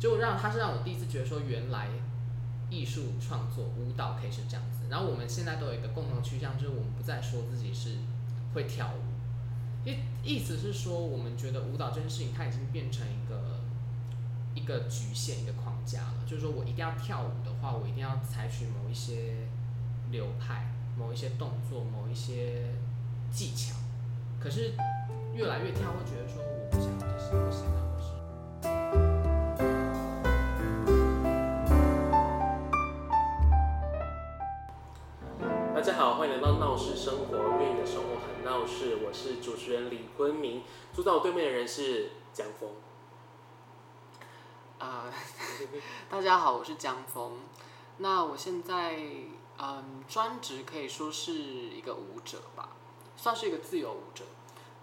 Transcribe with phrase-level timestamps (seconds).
[0.00, 1.88] 就让他是让我第一次觉得说，原来
[2.70, 4.88] 艺术创作舞蹈可以是这样子。
[4.88, 7.98] 然后我们现在都有一个共同趋向，就是我们不再说自己是
[8.54, 13.60] 会跳舞，意意思是说，我们觉得舞蹈这件事情它已经变成一个
[14.54, 16.14] 一个局限、一个框架了。
[16.26, 19.34] 就是说我一定要跳舞的话，我一定要采取某一些
[20.10, 22.72] 流派、某一些动作、某一些
[23.30, 23.76] 技巧。
[24.40, 24.72] 可是
[25.34, 27.89] 越来越跳，会觉得说我不想这些，不想要。
[39.20, 40.62] 是主持人李坤明，
[40.94, 42.70] 坐在我对面的人是江峰。
[44.78, 45.12] 啊、呃，
[46.08, 47.38] 大家好，我是江峰。
[47.98, 48.98] 那我现在
[49.58, 52.70] 嗯，专职可以说是一个舞者吧，
[53.14, 54.24] 算是一个自由舞者。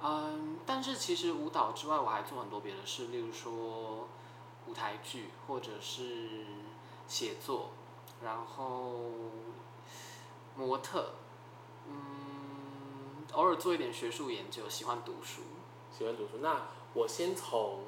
[0.04, 4.08] 嗯，但是其实舞蹈之外，我还做很多别的事，例如说
[4.68, 6.46] 舞台剧，或者是
[7.08, 7.72] 写作，
[8.24, 9.02] 然后。
[10.56, 11.12] 模特，
[13.38, 15.44] 偶尔做一点学术研究，喜欢读书，
[15.96, 16.40] 喜欢读书。
[16.42, 17.84] 那我先从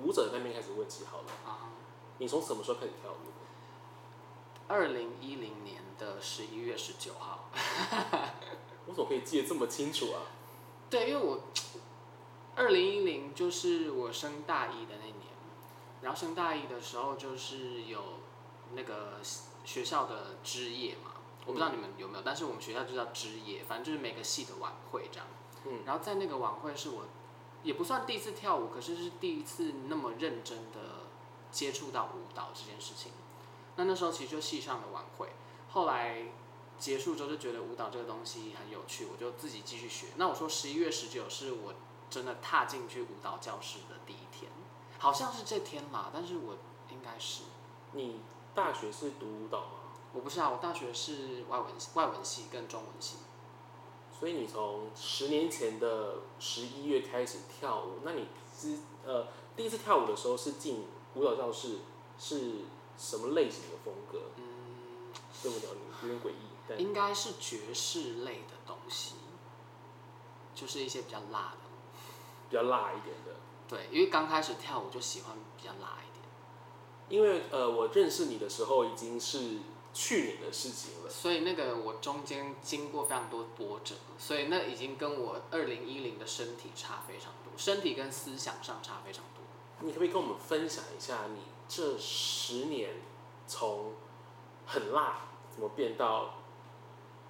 [0.00, 1.24] 舞者那边开始问起好了。
[1.44, 1.66] 啊，
[2.18, 3.16] 你从什么时候开始跳舞？
[4.68, 7.50] 二零一零年的十一月十九号。
[8.86, 10.22] 我怎么可以记得这么清楚啊？
[10.88, 11.40] 对，因为我
[12.54, 15.26] 二零一零就是我升大一的那年，
[16.02, 18.00] 然后升大一的时候就是有
[18.74, 19.18] 那个
[19.64, 21.10] 学校的之夜嘛。
[21.46, 25.26] 我不知道你们有没有，但是我们学校就叫职业，反正就是每个系的晚会这样。
[25.64, 27.04] 嗯，然后在那个晚会是我，
[27.62, 31.06] 也不算第一次跳舞，可是是第一次那么认真的
[31.50, 33.12] 接触到舞蹈这件事情。
[33.76, 35.28] 那那时候其实就系上的晚会，
[35.70, 36.28] 后来
[36.78, 40.08] 结束之后就觉得舞蹈这个东西很有趣，我就自己继续学。
[40.16, 41.74] 那我说十一月十九是我
[42.08, 44.50] 真的踏进去舞蹈教室的第一天，
[44.98, 46.56] 好像是这天啦，但是我
[46.90, 47.42] 应该是。
[47.92, 48.20] 你
[48.54, 49.78] 大学是读舞蹈吗？
[50.14, 53.16] 我不是啊，我大学是外文系，外文系跟中文系。
[54.16, 61.78] 所以你从十年前的十一月开始跳舞，那你之呃第一次跳舞的时候是进舞蹈教室，
[62.16, 62.52] 是
[62.96, 64.30] 什么类型的风格？
[64.36, 65.12] 嗯，
[65.42, 65.68] 这么讲
[66.02, 66.80] 有点诡异。
[66.80, 69.16] 应该是爵士类的东西，
[70.54, 71.68] 就是一些比较辣的，
[72.48, 73.34] 比较辣一点的。
[73.68, 76.24] 对，因为刚开始跳舞就喜欢比较辣一点。
[77.08, 79.58] 因为呃，我认识你的时候已经是。
[79.94, 89.44] 去年的事情了，所以那个我中间经过非常多波折，所以那已经跟我二零一零的身体差非常多，身体跟思想上差非常多。
[89.80, 92.90] 你可不可以跟我们分享一下，你这十年
[93.46, 93.92] 从
[94.66, 96.34] 很辣怎么变到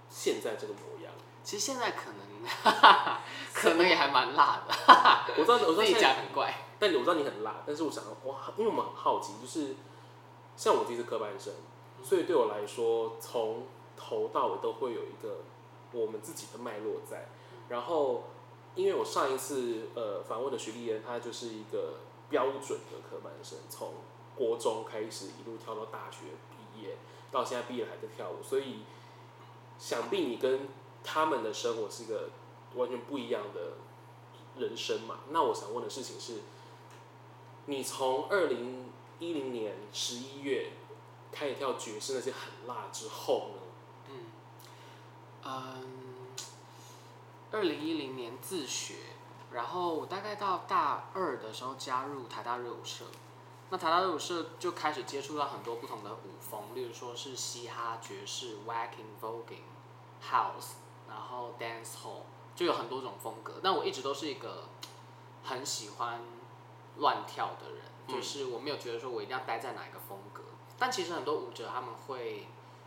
[0.09, 1.13] 现在这个模样？
[1.43, 2.51] 其实现在可能，
[3.53, 4.75] 可能也还蛮辣的。
[5.37, 9.77] 我知道，我知道你讲很怪，但我知道你很辣，但是我想，哇，因为我们很好奇，就是
[10.57, 11.53] 像我第一次科班生。
[12.05, 13.63] 所以对我来说，从
[13.97, 15.39] 头到尾都会有一个
[15.91, 17.29] 我们自己的脉络在。
[17.71, 18.25] 然后，
[18.75, 21.95] 因为我上一次呃访问的徐丽恩，她就是一个
[22.29, 23.95] 标准的科班生，从
[24.37, 26.99] 国中开始一路跳到大学毕业，
[27.33, 28.43] 到现在毕业还在跳舞。
[28.45, 28.81] 所以，
[29.79, 30.69] 想必你跟
[31.03, 32.29] 他们的生活是一个
[32.75, 33.79] 完全不一样的
[34.59, 35.21] 人生嘛。
[35.31, 36.43] 那我想问的事情是，
[37.65, 40.73] 你从二零一零年十一月。
[41.35, 43.63] 开始跳爵士那些很辣之后呢？
[44.09, 44.27] 嗯，
[45.45, 46.37] 嗯，
[47.51, 48.95] 二零一零年自学，
[49.53, 53.05] 然后我大概到大二的时候加入台大热舞社，
[53.71, 59.65] 那台大热舞社就开始接触到很多不同的舞风，例如说是嘻哈、爵士、Waacking、Voguing、
[60.23, 60.75] House，
[61.09, 62.23] 然后 Dance Hall，
[62.55, 63.55] 就有很多种风格。
[63.63, 64.69] 但我一直都是一个
[65.43, 66.21] 很喜欢
[66.99, 70.34] 乱跳的人，就是我没有觉得说我一定要待在哪一个风格。
[70.79, 72.47] 但其实很多舞者他们会，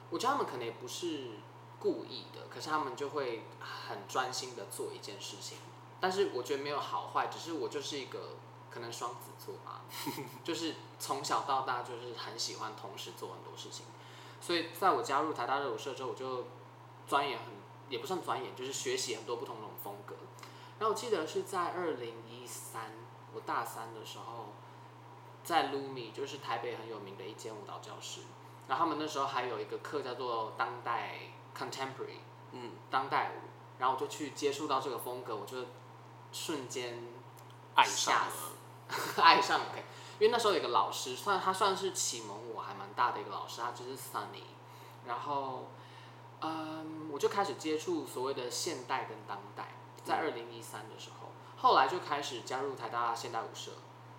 [0.09, 1.31] 我觉得他们可能也不是
[1.79, 5.57] 故意的，可是他们就会很专心的做一件事情。
[5.99, 8.35] 但是我觉得没有好坏，只是我就是一个
[8.69, 9.81] 可能双子座嘛，
[10.43, 13.85] 就是从小到大就是很喜欢同时做很多事情。
[14.41, 16.45] 所以在我加入台大热舞社之后，我就
[17.07, 17.45] 钻研很，
[17.89, 20.15] 也不算钻研，就是学习很多不同那种风格。
[20.77, 22.91] 然后我记得是在二零一三，
[23.33, 24.49] 我大三的时候。
[25.47, 28.19] 在 Lumi 就是台北很有名的一间舞蹈教室，
[28.67, 31.19] 然后他们那时候还有一个课叫做当代
[31.57, 32.19] Contemporary，
[32.51, 33.47] 嗯，当代舞，
[33.79, 35.67] 然后我就去接触到这个风格，我就
[36.33, 37.01] 瞬间
[37.75, 38.33] 爱上了，
[39.23, 39.85] 爱上了，OK，
[40.19, 44.43] 因为那时候有一个老师，算他算是启蒙我还蛮大的一个老师，他就是 Sunny，
[45.05, 45.69] 然后，
[46.41, 53.71] 嗯，我就开始接触所谓的现代跟当代，在二零一三的时候，后来就开始加入台大现代舞社。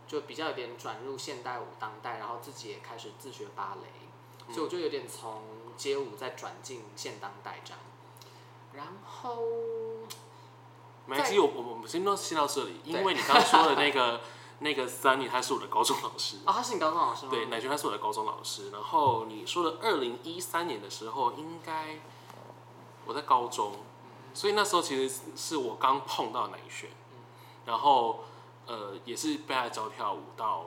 [0.08, 3.88] 就比较有点转入现代舞当代，然后自己也开始自学芭蕾，
[4.48, 5.42] 嗯、所以我就有点从
[5.76, 7.78] 街舞再转进现当代这样。
[8.72, 9.36] 然后，
[11.06, 14.20] 没关系，我我我们先到先到这里，因为你刚刚说的那个
[14.60, 17.30] 那个 Sunny，他是我的高中老师啊、哦，他是你高中老师吗？
[17.30, 18.70] 对，乃璇他是我的高中老师。
[18.70, 21.98] 然后你说的二零一三年的时候，应该
[23.04, 23.72] 我在高中，
[24.32, 26.90] 所以那时候其实是我刚碰到乃璇，
[27.64, 28.24] 然后
[28.68, 30.66] 呃也是被他教跳舞到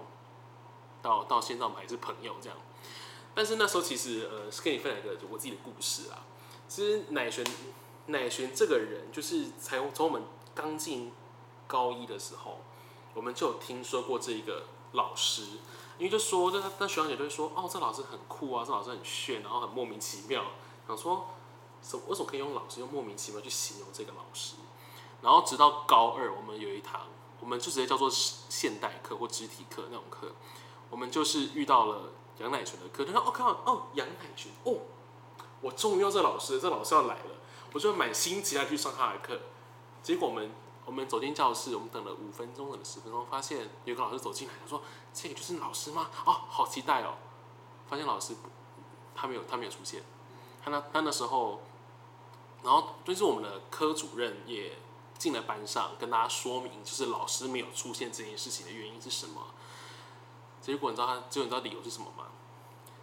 [1.01, 2.57] 到到现在我们还是朋友这样。
[3.33, 6.25] 但是那时候其实呃是跟你分享一个我自己的故事啊。
[6.67, 7.45] 其实乃璇
[8.07, 11.13] 乃璇这个人，就是才从我们刚进
[11.67, 12.59] 高一的时候，
[13.13, 14.63] 我们就有听说过这一个
[14.93, 15.43] 老师，
[15.97, 20.43] 因为就说，那那学长姐就会说，哦，这老师很酷啊，这老师很炫，然后很莫名其妙，
[20.87, 21.27] 想说，
[21.81, 24.55] 什么为什么可以用老师用莫名其妙去形容这个老师？
[25.21, 27.07] 然后直到高二，我们有一堂，
[27.41, 30.31] 我们就直接叫做现代课或肢体课那种课，
[30.89, 34.77] 我们就是遇到了杨乃璇的课，他说，哦，看哦，杨乃璇，哦，
[35.59, 37.35] 我终于要这老师，这老师要来了，
[37.73, 39.37] 我就满心期待去上他的课，
[40.01, 40.49] 结果我们。
[40.83, 44.81] 我们走进教室，我们等了五分钟，等了十分钟，发现有个老师走进来，他说
[45.13, 46.09] ：“这个就是老师吗？
[46.25, 47.13] 哦，好期待哦！”
[47.87, 48.35] 发现老师
[49.15, 50.01] 他没有，他没有出现。
[50.61, 51.61] 他那他那时候，
[52.63, 54.75] 然后就是我们的科主任也
[55.21, 59.39] 进了班上，跟大家说明，就是老师没有出现这件事情的原因是什么。
[60.59, 62.25] 结果你知道他，结果你知道理由是什么吗？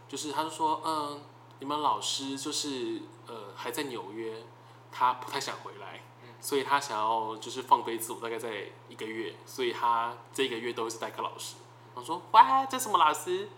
[0.09, 1.21] 就是他就说：“嗯、呃，
[1.61, 4.43] 你们老师就是呃还在纽约，
[4.91, 6.03] 他不太想回来。”
[6.43, 11.55] 所以他想要就是放飞自我，大概在一个月，所以他这个月都是代课老师。
[11.95, 13.49] 我说：“哇，这什么老师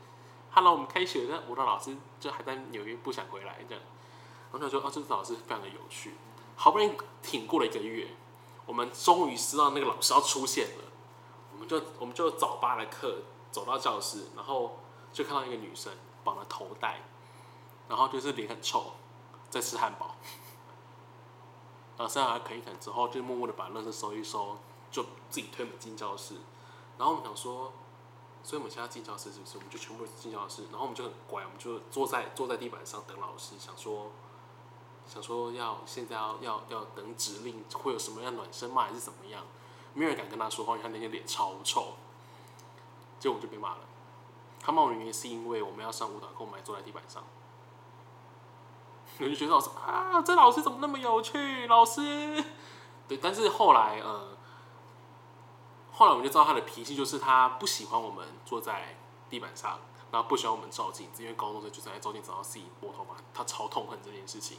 [0.51, 3.83] ？Hello，我们开学的舞蹈老师就还在纽约，不想回来这样。”
[4.53, 6.13] 然后他说：“哦，这个老师非常的有趣。”
[6.56, 6.93] 好不容易
[7.23, 8.06] 挺过了一个月，
[8.70, 10.84] 我们终于知道那个老师要出现了。
[11.52, 14.78] 我们就我们就早八的课走到教室，然后
[15.12, 17.00] 就看到一个女生绑了头带，
[17.88, 18.93] 然后就是脸很臭，
[19.50, 20.14] 在吃汉堡。
[21.99, 24.56] 然后剩下来啃一啃之后，就默默的把垃圾收一收，
[24.88, 26.37] 就自己推门进教室。
[26.96, 27.72] 然后我们想说，
[28.44, 29.56] 所以我们现在进教室是不是？
[29.56, 33.58] 我们就全部进教室，然后我们就很乖，我们就坐在坐在地板上等老师。
[33.58, 34.12] 想说，
[35.12, 38.85] 想说要现在要要要等指令，会有什么样暖身吗？
[38.85, 39.43] 还是怎么样？
[39.93, 41.95] 没有人敢跟他说话，因为他那天脸超臭。
[43.19, 43.81] 结果我们就被骂了。
[44.61, 47.25] 他骂我的原因是因为我们要上舞蹈课，我们还坐在地板上。
[49.19, 51.67] 我就觉得老师啊，这老师怎么那么有趣？
[51.67, 52.45] 老师，
[53.09, 54.37] 对，但是后来呃，
[55.91, 58.97] 后来我们就知道他的脾气，就是他不喜欢我们坐在
[59.29, 59.79] 地板上，
[60.13, 64.59] 然后不喜欢我们照镜子，因为高中生就是在照镜子，然后自己摸头发，他超痛恨这件事情。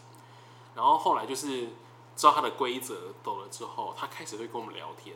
[0.75, 1.67] 然后后来就是
[2.15, 5.15] 知道他的规则懂了之后，他开始会跟我们聊天，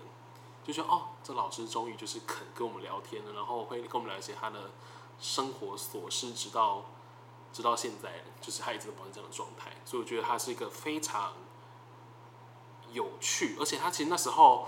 [0.63, 4.71] 就说哦，这老师终于就是肯跟我们聊天了，然后会跟我们聊一些他的
[5.19, 6.83] 生活琐事，直到。
[7.53, 11.31] 直到现在，就是他一直保持这样的状态，所以我觉得他是一个非常
[12.91, 14.67] 有趣，而且他其实那时候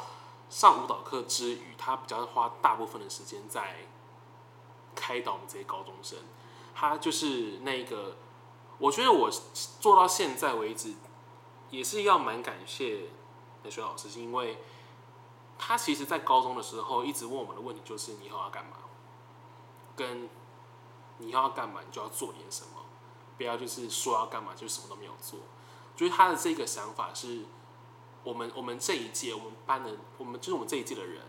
[0.50, 3.80] 上舞蹈课之余，他比较花大部分的时间在
[4.95, 6.18] 开导我们这些高中生。
[6.74, 8.16] 他就是那个，
[8.77, 9.29] 我觉得我
[9.79, 10.94] 做到现在为止，
[11.69, 13.09] 也是要蛮感谢
[13.63, 14.57] 那学老师，是因为
[15.57, 18.77] 他其实在高中的时候一直问我们的问题就是：你以后要干嘛？
[19.95, 20.29] 跟
[21.18, 21.81] 你以后要干嘛？
[21.85, 22.69] 你就要做点什么。
[23.38, 25.38] 不要就是说要干嘛就什么都没有做，
[25.96, 27.46] 就是他的这个想法是，
[28.24, 31.22] 我们我们这一届我们班的我们就是我们这一届的人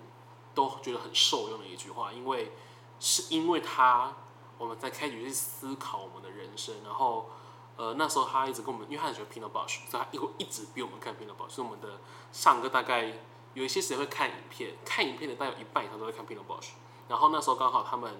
[0.55, 2.53] 都觉得很受用的一句话，因为
[2.99, 4.17] 是因为他
[4.59, 7.31] 我们在开始去思考我们的人生，然后
[7.77, 11.99] 呃那时候他一直跟我们，因为他很喜欢 Pino Bausch，所以他一会一直逼我们看 Pino Bausch，所以我们的
[12.33, 13.13] 上课大概
[13.55, 16.71] 有一些时间会看影片，看影片的大概有一半以上都在看 Pino Bausch，
[17.09, 18.15] 然后那时候刚好他们。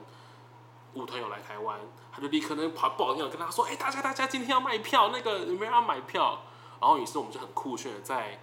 [0.95, 1.79] 舞团有来台湾，
[2.11, 6.41] 他就立刻那跑报要跟他说：“哎、大家大家今天要卖票，那个有没有要买票？”
[6.81, 8.41] 然后于是我们就很酷炫的在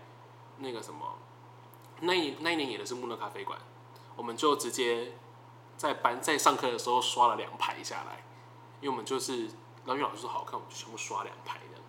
[0.60, 1.18] 那个什么，
[2.02, 3.60] 那一那一年演的是慕乐咖啡馆，
[4.16, 5.14] 我们就直接
[5.78, 8.24] 在班在上课的时候刷了两排下来，
[8.82, 9.50] 因为我们就是
[9.86, 11.82] 老师老师说好看，我们就全部刷两排的。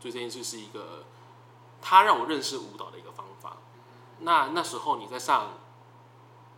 [0.00, 1.04] 所以这件事是一个
[1.82, 3.56] 他让我认识舞蹈的一个方法。
[4.20, 5.54] 那那时候你在上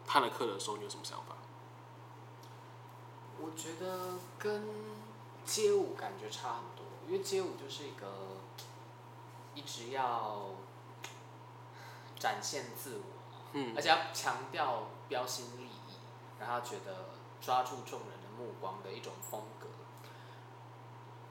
[0.06, 1.36] 他的课的时候，你有什么想法？
[3.40, 4.68] 我觉得跟
[5.46, 8.36] 街舞感觉差很多，因为街舞就是一个
[9.54, 10.50] 一直要
[12.18, 13.02] 展现自我，
[13.52, 15.69] 嗯，而且要强调标新立
[16.40, 19.66] 异，然后觉得抓住众人的目光的一种风格，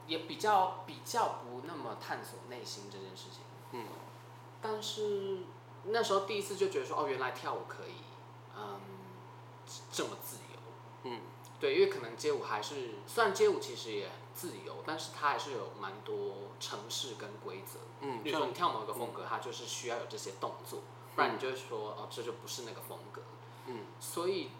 [0.06, 3.86] 也比较比较不那么探索内心这件事情，嗯，
[4.62, 5.38] 但是
[5.84, 8.02] 那时候第一次就觉得说，哦，原来跳舞可以，
[8.56, 8.80] 嗯。
[9.92, 10.58] 这么自由。
[11.04, 11.20] 嗯，
[11.60, 17.78] 对，因为可能街舞还是，虽然街舞其实也自由，但是它还是有蛮多程式跟规则。
[18.00, 20.80] 嗯，比如说你跳某一个风格，它就是需要有这些动作，
[21.14, 23.22] 不然你就会说哦，这就不是那个风格。
[23.66, 24.59] 嗯，所以嗯，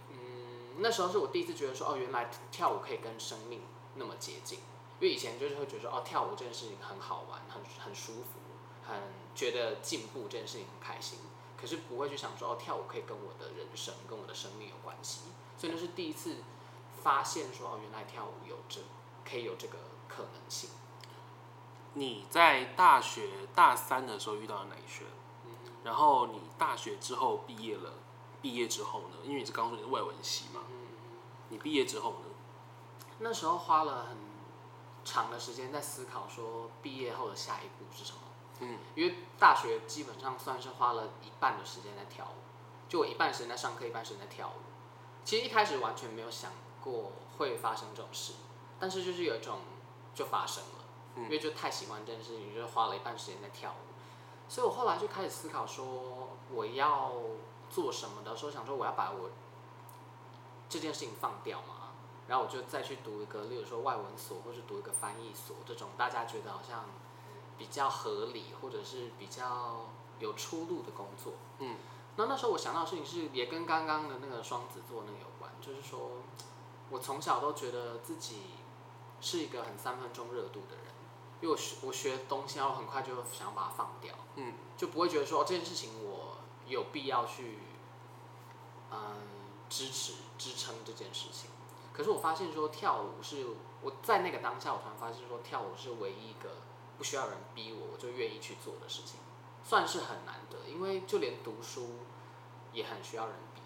[0.79, 3.61] 那时候是我第一次觉得说哦，原来跳舞可以跟生命
[3.95, 4.59] 那么接近。
[5.01, 8.39] 因为以前就是会觉得说哦，跳舞这件事情很好玩，很很舒服，
[8.87, 9.01] 很
[9.35, 11.19] 觉得进步这件事情很开心。
[11.59, 15.23] 可是不会去想说哦，跳舞可以跟我的人生、跟我的生命有关系。
[15.57, 16.37] 所以那是第一次
[17.03, 18.81] 发现说哦，原来跳舞有这
[19.29, 20.71] 可以有这个可能性。
[21.95, 25.05] 你在大学大三的时候遇到了乃瑄，
[25.47, 25.51] 嗯，
[25.83, 27.95] 然后你大学之后毕业了，
[28.41, 29.17] 毕业之后呢？
[29.25, 30.87] 因为你是刚说你是外文系嘛，嗯，
[31.49, 32.27] 你毕业之后呢？
[33.19, 34.17] 那时候花了很
[35.05, 38.19] 长的时间在思考说毕业后的下一步是什么。
[38.61, 42.41] 嗯，因为大学基本上算是花了一半的时间在跳舞，
[42.89, 44.61] 就我一半时间在上课，一半时间在跳舞。
[45.25, 48.35] 其实一开始完全没有想过会发生这种事，
[48.79, 49.59] 但是就是有一种
[50.15, 50.71] 就发生了。
[51.17, 53.93] 因为就太喜欢这件事情，就是花了一半时间在跳舞，
[54.49, 57.13] 所以我后来就开始思考说我要
[57.71, 59.31] 做什么的时候，想说我要把我
[60.69, 61.93] 这件事情放掉嘛，
[62.29, 66.85] 然后我就再去读一个，例如说外文所，或是读一个翻译所这种大家觉得好像
[67.57, 69.87] 比较合理或者是比较
[70.19, 71.35] 有出路的工作。
[71.59, 71.77] 嗯，
[72.17, 76.23] 那那时候我想到的事情是也跟刚刚的那个双子座那个有关，就是说
[76.91, 78.43] 我从小都觉得自己
[79.21, 80.85] 是一个很三分钟热度的人。
[81.43, 86.20] 因为我学我学东西，然后很快就想要把它放掉，嗯，就不会觉得说哦，这件事情我
[86.71, 87.59] 有必要去，
[88.91, 88.99] 嗯，
[89.69, 91.51] 支持支撑这件事情。
[91.93, 93.47] 可是我发现说跳舞是
[93.83, 96.51] 我在那个当下，我突然发现说跳舞是唯一一个
[96.97, 99.21] 不需要人逼我，我就愿意去做的事情，
[99.63, 100.67] 算是很难得。
[100.67, 101.99] 因为就连读书
[102.73, 103.61] 也很需要人逼。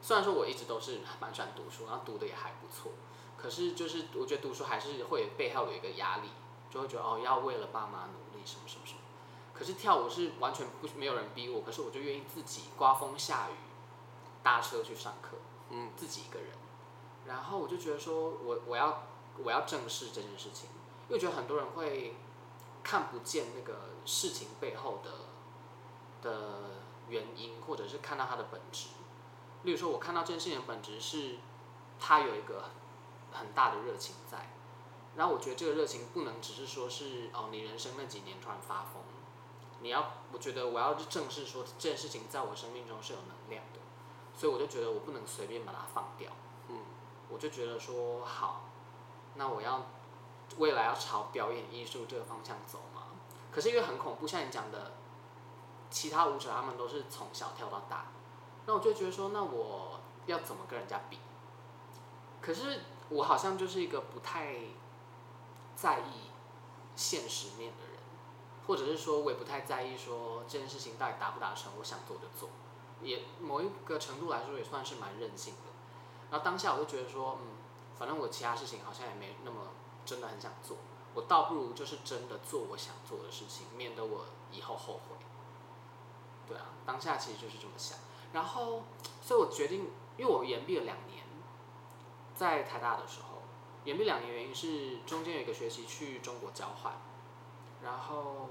[0.00, 2.92] 虽然说我一直都是蛮喜欢读书，然后读的也还不错，
[3.36, 6.28] 可是就是我觉得读书还是会背后有一个压力。
[6.72, 9.00] 就会觉得哦，要为了爸妈努力什么什么什么，
[9.62, 13.54] 可是跳舞是完全不没有人逼我，可是我就愿意自己刮风下雨
[14.42, 15.36] 搭车去上课，
[15.70, 16.48] 嗯，自己一个人，
[17.26, 19.04] 然后我就觉得说我我要
[19.38, 20.68] 我要正视这件事情，
[21.08, 22.16] 因为觉得很多人会
[22.82, 26.70] 看不见那个事情背后的的
[27.08, 28.88] 原因，或者是看到它的本质。
[29.62, 31.36] 例如说，我看到这件事情的本质是，
[32.00, 32.64] 它有一个
[33.30, 34.50] 很大的热情在。
[35.14, 39.01] 然后我觉得这个热情不能只是说是哦，你人生那几年突然发疯，
[39.82, 43.80] 你要，我觉得我要去正视说这件事情在我生命中是有能量的，
[44.34, 46.30] 所以我就觉得我不能随便把它放掉，
[46.68, 46.78] 嗯，
[47.28, 48.62] 我就觉得说好，
[49.34, 49.86] 那我要
[50.58, 53.02] 未来要朝表演艺术这个方向走嘛。
[53.50, 54.92] 可是因为很恐怖，像你讲的，
[55.90, 58.06] 其他舞者他们都是从小跳到大，
[58.66, 61.18] 那我就觉得说，那我要怎么跟人家比？
[62.40, 64.56] 可是我好像就是一个不太。
[65.74, 66.30] 在意
[66.94, 67.91] 现实面的人，
[68.66, 72.48] 或者是说，我也不太在意说这件事情到底达不达成，我想做就做，
[73.02, 75.70] 也某一个程度来说也算是蛮任性的。
[76.30, 77.56] 然后当下我就觉得说，嗯，
[77.98, 79.68] 反正我其他事情好像也没那么
[80.06, 80.76] 真的很想做，
[81.14, 85.16] 我倒不如就是真的做我想做的事情，免得我以后后悔。
[86.48, 87.98] 对啊，当下其实就是这么想。
[88.32, 88.82] 然后，
[89.22, 91.24] 所以我决定，因为我延毕了两年，
[92.34, 93.42] 在台大的时候。
[93.84, 96.92] 延毕两年原因是中间有一个学期去中国交换，
[97.82, 98.48] 然后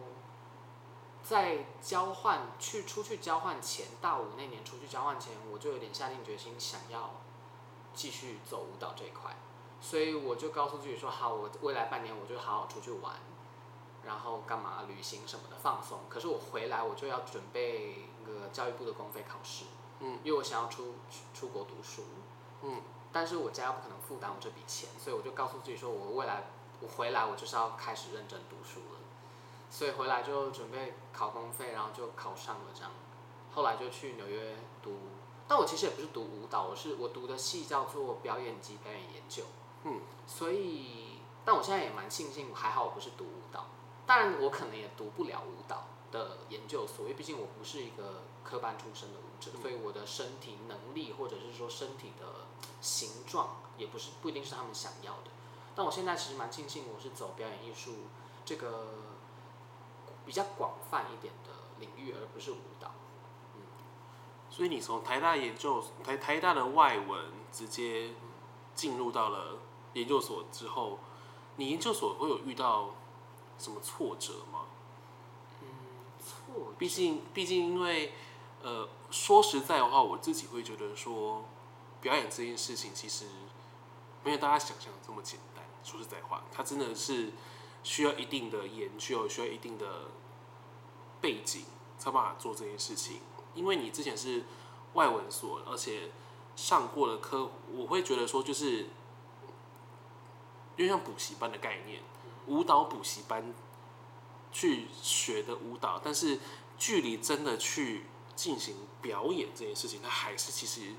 [1.24, 7.12] 在交换去出去交换前，大五那年出去交换前，我就有点下定决心想要
[7.94, 9.36] 继续走舞蹈这一块，
[9.80, 13.16] 所以我就告诉自己说好，我未来半年我就好好出去玩，
[14.04, 16.00] 然后干嘛旅行什么的放松。
[16.10, 19.66] 可是我回来我就要准备那个教育部的公费考试，
[20.00, 20.96] 嗯，因为我想要出
[21.34, 22.04] 出国读书，
[22.62, 22.82] 嗯。
[23.14, 26.46] 但是我家又不可能负担我这笔钱，所以我就告诉自己说，我未来
[26.80, 29.01] 我回来我就是要开始认真读书了，
[29.72, 32.92] 所以回来就准备考公费，然后就考上了这样，
[33.52, 35.00] 后来就去纽约读，
[35.48, 39.46] 但我其实也不是读舞蹈，我是我读的系叫做表演及表演研究，
[39.86, 43.66] 嗯，所以但我现在也蛮庆幸，还好我不是读舞蹈，
[44.06, 52.26] 当然我可能也读不了舞蹈的研究所，因为毕竟我不是一个科班出身的舞者，所以我的身体能力或者是说身体的。
[52.82, 55.30] 形状也不是不一定是他们想要的，
[55.76, 57.94] 但我现在其实蛮庆幸我是走表演艺术
[58.44, 58.88] 这个
[60.26, 62.92] 比较广泛一点的领域，而不是舞蹈。
[63.56, 63.62] 嗯，
[64.50, 68.14] 所以你从台大研究台台大的外文直接
[68.76, 69.60] 进入到了
[69.94, 71.00] 研究所之后，
[71.58, 72.92] 你研究所会有遇到
[73.58, 74.66] 什么挫折吗？
[75.62, 75.68] 嗯，
[76.20, 76.76] 挫折。
[76.78, 78.14] 毕竟毕竟因为
[78.62, 81.46] 呃说实在的话，我自己会觉得说。
[82.02, 83.28] 表演这件事情其实
[84.24, 85.64] 没有大家想象的这么简单。
[85.84, 87.32] 说实在话，它真的是
[87.84, 90.10] 需要一定的研究，需要一定的
[91.20, 91.64] 背景，
[91.98, 93.20] 才有办法做这件事情。
[93.56, 94.44] 因为你之前是
[94.94, 96.12] 外文所，而且
[96.56, 98.88] 上过的课，我会觉得说就是。
[100.78, 102.02] 就像补习班的概念，
[102.48, 103.54] 舞蹈补习班
[104.52, 106.40] 去学的舞蹈，但是
[106.76, 110.96] 距离真的去进行表演这件事情，它还是其实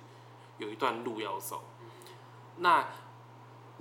[0.59, 1.65] 有一段路要走。
[2.59, 2.91] 那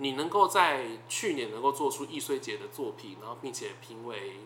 [0.01, 4.41] 你能够在去年能够做出易碎节的作品，然后并且评为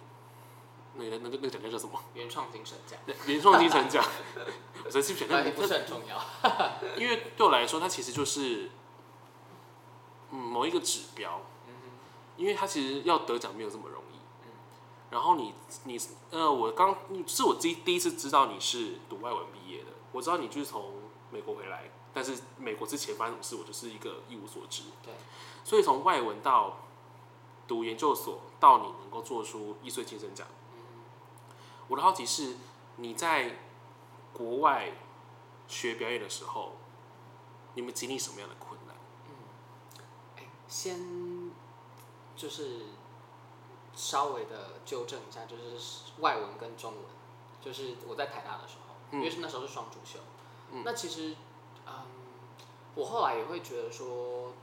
[0.95, 1.99] 那个那个那个奖项叫什么？
[2.13, 2.99] 原创精神奖。
[3.05, 4.03] 对，原创精神奖。
[4.85, 6.21] 我觉得不是很重要，
[6.97, 8.69] 因为对我来说，它其实就是。
[10.31, 11.39] 嗯，某一个指标，
[12.35, 14.17] 因为他其实要得奖没有这么容易。
[15.11, 15.99] 然后你你
[16.31, 16.97] 呃，我刚
[17.27, 19.91] 是我第第一次知道你是读外文毕业的。
[20.11, 20.93] 我知道你就是从
[21.31, 24.83] 美国回来，但是美国之前发生什么事，我就是一个一无所知。
[25.03, 25.13] 对。
[25.63, 26.77] 所以从外文到
[27.67, 30.47] 读研究所，到你能够做出艺穗精神奖，
[31.89, 32.55] 我的好奇是
[32.95, 33.59] 你在
[34.31, 34.93] 国外
[35.67, 36.77] 学表演的时候，
[37.73, 38.95] 你们经历什么样的困难？
[40.67, 41.51] 先
[42.35, 42.81] 就是
[43.95, 47.03] 稍微的纠正一下，就是外文跟中文，
[47.61, 50.19] 就是我在台大的时候，嗯、因为是那时候是双主修。
[50.71, 51.35] 嗯、那其实，
[51.87, 51.93] 嗯，
[52.95, 54.53] 我后来也会觉得说，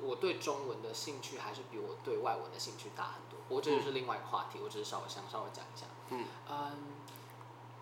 [0.00, 3.38] 我对中文的兴趣还是比我对外文的兴趣大很多。
[3.48, 5.86] 不过这就是另外一个话题，我只是稍微想稍微讲一下。
[6.10, 6.76] 嗯，嗯，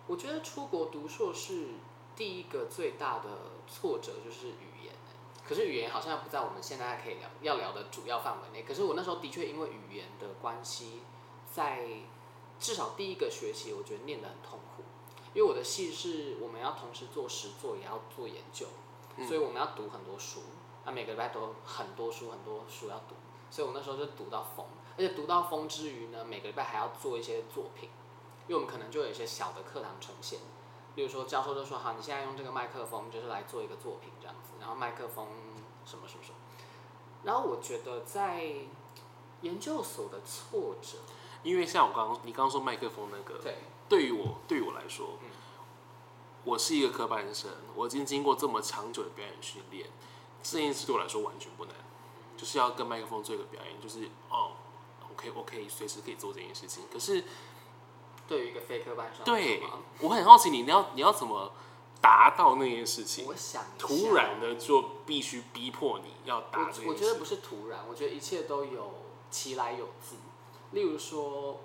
[0.07, 1.69] 我觉得出国读硕士
[2.15, 3.29] 第一个最大的
[3.67, 4.93] 挫折就是语言。
[5.47, 8.63] 可是语言好像不在我们现在可以聊要聊的主要范围内。
[8.65, 11.01] 可是我那时候的确因为语言的关系，
[11.51, 11.87] 在
[12.59, 14.60] 至少第一个学期，我觉得念得很痛苦，
[15.33, 18.65] 因为我的戏是我们要同时做实作，也要做研究，
[19.27, 20.41] 所以我们要读很多书，
[20.85, 23.15] 啊，每个礼拜都很多书，很多书要读，
[23.49, 24.65] 所以我那时候就读到疯，
[24.97, 27.89] 而且读到疯之余呢，每个礼拜还要做一些作品，
[28.47, 30.39] 因为我们可能就有一些小的课堂呈现。
[30.93, 34.51] 比如说，教授就说：“好，你现在用这个麦克风，就是来做一个作品这样子。
[34.59, 35.25] 然后麦克风
[35.85, 36.35] 什么什么什么。
[37.23, 38.51] 然后我觉得在
[39.39, 40.97] 研究所的挫折，
[41.43, 43.59] 因为像我刚刚你刚刚说麦克风那个，对，
[43.91, 45.27] 对于我对于我来说，嗯，
[46.45, 49.89] 我是一个科班生，我已经经过这么长久的表演训练，
[50.41, 51.75] 这件事对我来说完全不难，
[52.37, 54.51] 就是要跟麦克风做一个表演，就是哦
[55.11, 56.85] ，OK，我可以随时可以做这件事情。
[56.89, 57.25] 可是。
[58.27, 59.61] 对于一个非科班生，对，
[59.99, 61.51] 我很好奇你，你要你要怎么
[61.99, 63.25] 达到那件事情？
[63.25, 66.87] 我想突然的就必须逼迫你要达这件事。
[66.87, 68.93] 我觉得不是突然，我觉得一切都有
[69.29, 70.15] 其来有自。
[70.71, 71.59] 例如说，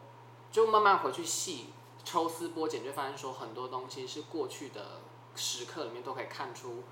[0.50, 1.66] 就慢慢回去细
[2.06, 5.02] 抽丝剥茧，就发现说很多东西是过去的
[5.34, 6.84] 时刻里面都可以看出，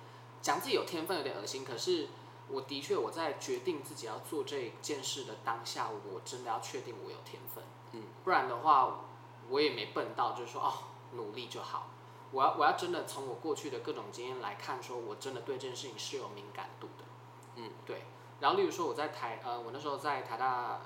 [0.42, 2.09] 讲自己有天分有点恶心，可是
[2.48, 9.00] 我的确我在决定自己要做这件事的当下，我真的要确定我有天分，嗯，不然的话。
[9.50, 10.72] 我也没笨到，就是说哦，
[11.12, 11.90] 努力就好。
[12.31, 17.05] 我要我要真的从我过去的各种经验来看，说我真的对这件事情是有敏感度的。
[17.57, 18.05] 嗯，对。
[18.40, 20.81] 然后例如说我在台呃，我那时候在台大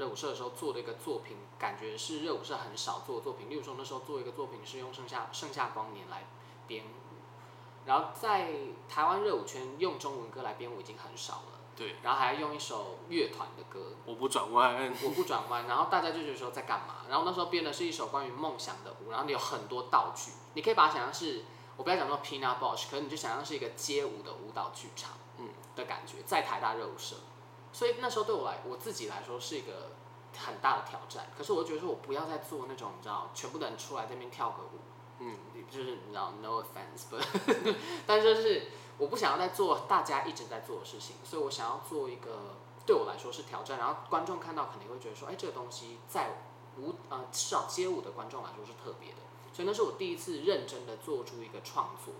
[0.00, 3.50] 热舞社的时候做的一个作品，感觉是热舞社很少做的作品。
[3.50, 6.26] 例如说那时候做一个作品是用盛夏盛夏光年来
[6.66, 6.88] 编舞，
[7.84, 8.50] 然后在
[8.88, 11.60] 台湾热舞圈用中文歌来编舞已经很少了。
[11.76, 16.96] 对，然后还要用一首乐团的歌，我不转弯，我不转弯，然后大家就觉得说在干嘛？
[17.08, 21.44] 然后那时候编的是一首关于梦想的舞，然后你有很多道具，你可以把它想象是，
[21.76, 27.16] 我不要讲说 Pina Bausch，可是你就想象是一个街舞的舞蹈剧场，嗯的感觉，在台大热舞社，
[27.72, 29.92] 所以那时候对我来，我自己来说是一个
[30.36, 31.26] 很大的挑战。
[31.36, 34.80] 可是我觉得说我不要再做那种你知道，全部的人出来这边跳个舞，
[35.18, 35.36] 嗯，
[35.70, 37.24] 就是你知道 no offense，but
[38.06, 38.66] 但是就是。
[39.00, 46.32] 我不想要再做大家一直在做的事情，所以我想要做一个对我来说是挑战，然后观众看到肯定会觉得说，哎，这个东西在
[46.76, 49.16] 舞呃至少街舞的观众来说是特别的，
[49.54, 52.12] 所以那是我第一次认真的做出一个创作。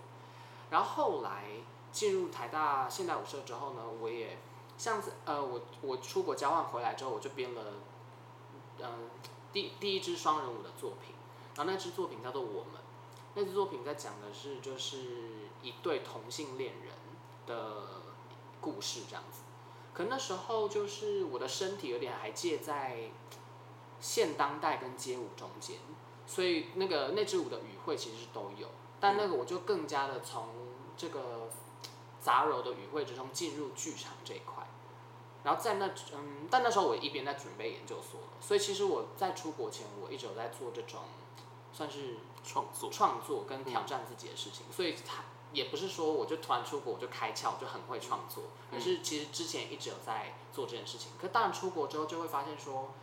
[0.71, 1.43] 然后后来
[1.91, 4.39] 进入台大现代舞社之后呢，我也
[4.81, 7.61] 像呃我我出国交换回来之后，我就编了
[8.79, 9.09] 嗯、
[9.53, 11.13] 第第一支双人舞的作品，
[11.55, 12.73] 然后那支作品叫做《我们》，
[13.35, 15.29] 那支作品在讲的是就是。
[15.63, 16.91] 一对同性恋人
[17.45, 17.83] 的
[18.59, 19.41] 故事这样子，
[19.93, 23.11] 可那时候就是我的身体有点还介在
[23.99, 25.77] 现当代跟街舞中间，
[26.25, 30.47] 所以那个那支舞的语汇其实都有，但那个我就更加的从
[30.97, 31.47] 这个
[32.19, 34.67] 杂糅的语汇之中进入剧场这一块，
[35.43, 41.01] 然后在那嗯，但那时候我一边在准备研究所了，所以其实我在出国前我一直有在做这种
[41.73, 45.23] 算是创作、创作跟挑战自己的事情，所以他。
[45.53, 51.11] 也不是说我就突然出国我就开窍就很会创作，而是其实之前一直有在做这件事情。
[51.19, 52.93] 可当然出国之后就会发现说，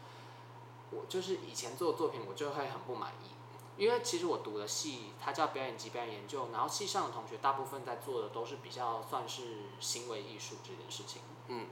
[0.90, 3.28] 我就是以前做的作品我就会很不满意，
[3.76, 11.66] 因为其实我读的系它叫表演及表演研究，然后系上的同学大部分在做的都是比较算是行为艺术这件事情，嗯，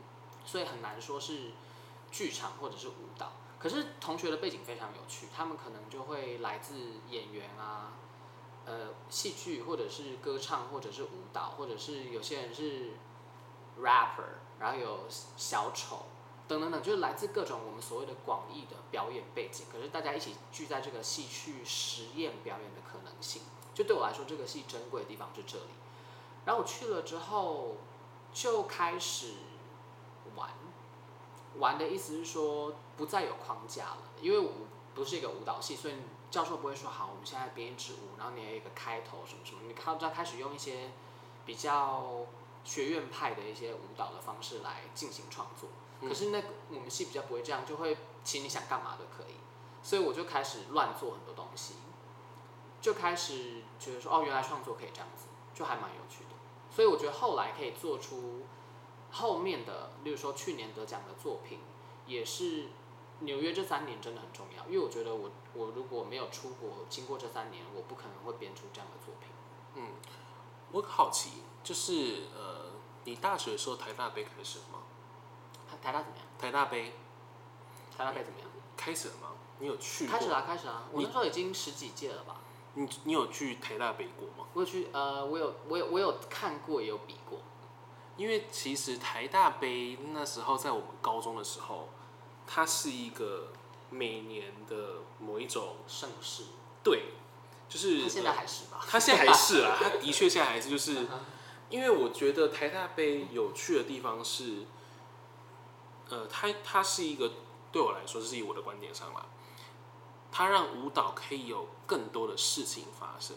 [0.46, 1.50] 所以很难说是
[2.10, 3.32] 剧场或者是舞蹈。
[3.58, 6.74] 可是同学的背景非常有趣，他们可能就会来自
[7.10, 7.92] 演员啊。
[8.68, 12.94] 呃，戏剧或者是歌唱，或者是舞蹈，或者是有些人是
[13.80, 15.04] rapper，然后有
[15.36, 16.06] 小丑
[16.48, 19.66] 等等等，就是来自各种我们所谓的广义的表演背景。
[19.72, 25.70] 可是大家一起聚在这个戏去实验表演的可能性，就对我来说，这个戏珍贵的地方是这里。
[26.44, 27.76] 然后我去了之后，
[28.34, 29.34] 就开始，
[31.58, 34.52] 玩的意思是说不再有框架了，因为我
[34.94, 35.94] 不是一个舞蹈系，所以。
[36.28, 40.90] 教授不会说好，我们现在编一支舞，然后你有一个开头什么什么，你看开始用一些
[41.46, 42.26] 比较
[42.64, 45.70] 学院派的一些舞蹈的方式来进行创作。
[46.06, 49.34] 可是那个我们系比较不会这样，就会请你想干嘛都可以，
[49.84, 51.74] 所以我就开始乱做很多东西，
[52.80, 56.30] 就开始觉得说哦，原来创作可以这样子，就还蛮有趣的。
[56.74, 58.42] 所以我觉得后来可以做出
[59.16, 61.58] 后面的，例如说去年得奖的作品，
[62.06, 62.68] 也是。
[63.20, 69.30] 纽约这三年真的很重要，因为我觉得我我如果没有出国，经过这三年，我不可能会编出这样的作品。
[69.74, 69.94] 嗯，
[70.70, 71.30] 我好奇，
[71.64, 72.72] 就是呃，
[73.04, 74.80] 你大学的时候台大杯开始了吗？
[75.66, 76.26] 台台大怎么样？
[76.38, 76.92] 台大杯，
[77.96, 78.50] 台大杯怎么样？
[78.76, 79.32] 开始了吗？
[79.60, 80.12] 你有去过？
[80.12, 80.86] 开始了，开始了。
[80.92, 82.42] 我那时候已经十几届了吧？
[82.74, 84.46] 你你有去台大杯过吗？
[84.52, 87.38] 我有去，呃，我有我有我有看过，也有比过。
[88.16, 91.88] 因为其实台大杯那时候在我们高中的时候。
[92.48, 93.48] 它是一个
[93.90, 96.44] 每年的某一种盛事，
[96.80, 97.06] 对，
[97.68, 98.86] 就是它现在还是吧？
[98.88, 101.08] 它现在还是啦，它的确现在还是，就是
[101.70, 104.58] 因为我觉得台大杯有趣的地方是，
[106.08, 107.32] 呃，它它是一个
[107.72, 109.26] 对我来说，这是以我的观点上嘛，
[110.30, 113.34] 它让舞蹈可以有更多的事情发生。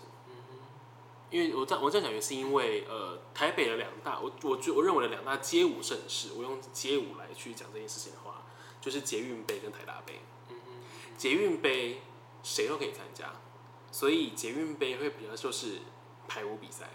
[1.29, 8.43] 因为我在我这样讲也是因为呃，台北的两大，我我觉我认为的两大街舞盛事，我用街舞来去讲这件事情的话。
[8.81, 10.21] 就是捷运杯跟台大杯，
[11.17, 11.99] 捷运杯
[12.41, 13.33] 谁都可以参加，
[13.91, 15.79] 所以捷运杯会比较就是
[16.29, 16.89] 排舞比赛，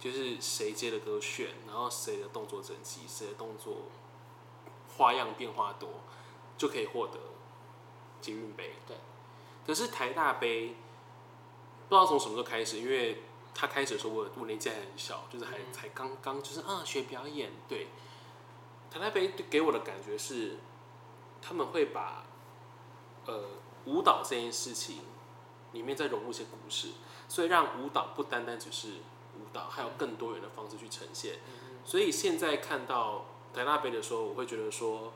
[0.00, 3.82] 就是谁接的歌炫，然后谁的动作整齐，谁的动作
[4.96, 5.90] 花样变化多，
[6.56, 7.18] 就可以获得
[8.22, 8.72] 捷运杯。
[8.86, 8.96] 对，
[9.66, 10.68] 可是台大杯
[11.90, 13.22] 不知道从什么时候开始，因为
[13.54, 17.86] 他开始的时候我我年纪还很小，就是还才刚刚就是啊学表演，对，
[18.90, 20.58] 台大杯给我的感觉是。
[21.46, 22.24] 他们会把，
[23.26, 23.44] 呃，
[23.84, 25.00] 舞蹈这件事情
[25.72, 26.92] 里面再融入一些故事，
[27.28, 28.92] 所以让舞蹈不单单只是
[29.34, 31.40] 舞蹈，还有更多元的方式去呈现。
[31.84, 35.12] 所以现在看到台大杯的时候，我会觉得说，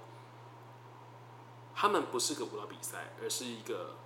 [1.74, 3.96] 他们不是个舞蹈比赛，而是一个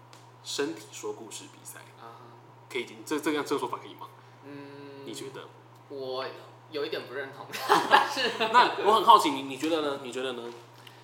[0.45, 1.81] 身体说故事比赛。
[2.01, 2.38] 啊
[2.71, 4.09] 可以，这这样这个说法可以吗？
[4.45, 5.49] 嗯，你觉得？
[5.89, 6.25] 我
[6.71, 7.47] 有一点不认同。
[8.13, 10.01] 是那我很好奇，你你觉得呢？
[10.03, 10.53] 你觉得呢？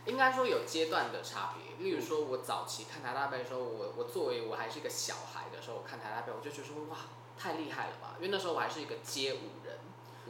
[0.06, 6.96] 应该说有阶段的差别，例如说，我早期看台大杯的时候，我我作为我还是一个小孩的时候，我看台大杯，我就觉得说哇，
[7.38, 8.14] 太厉害了吧！
[8.16, 9.76] 因为那时候我还是一个街舞人，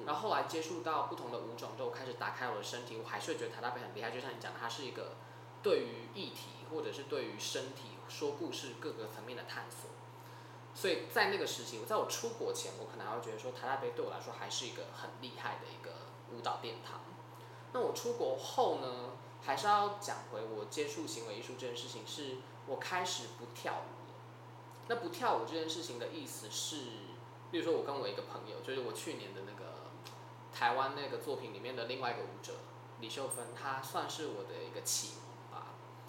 [0.04, 4.10] 然后后来接触到不同的舞种之后，开始打开我的身体，我还是会觉得台大杯很厉害。
[4.10, 5.12] 就像你讲的，它是一个
[5.62, 9.90] 对于议题或者是对于身体说故事各个层面的探索。
[10.78, 15.90] 所以在那个时期，我在我出国前，我可能还会觉得说台大杯对我来说还是一个很厉害的一个
[16.32, 17.00] 舞蹈殿堂。
[17.72, 19.10] 那我出国后呢？
[19.40, 23.94] 还是要讲回我接触行为艺术这件事情，是我开始不跳舞。
[24.88, 26.76] 那不跳舞这件事情的意思是，
[27.50, 29.90] 比如说我跟我一个朋友，就是我去年的那个
[30.52, 32.54] 台湾那个作品里面的另外一个舞者
[33.00, 35.27] 李秀芬，她算是我的一个启蒙。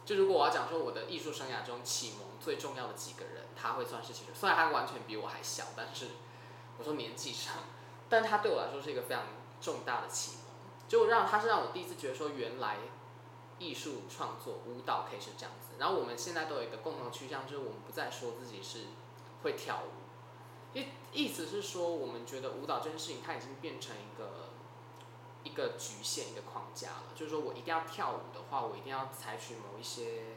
[0.10, 4.34] 就如果我要讲说我的艺术生涯中启蒙最重要的几个人，他会算是其中。
[4.34, 6.08] 虽然他完全比我还小，但是
[6.80, 7.54] 我说年纪上，
[8.10, 9.26] 但他对我来说是一个非常
[9.62, 10.42] 重大的启蒙，
[10.88, 12.78] 就让他是让我第一次觉得说原来。
[13.62, 18.86] 艺术创作舞蹈可以是这样子，然后我们现在都有一个共同趋向，就是我们不再说自己是
[19.44, 24.39] 会跳舞，意意思是说，我们觉得舞蹈这件事情它已经变成一个
[25.44, 27.04] 一个局限、一个框架了。
[27.16, 30.36] 就是说我一定要跳舞的话，我一定要采取某一些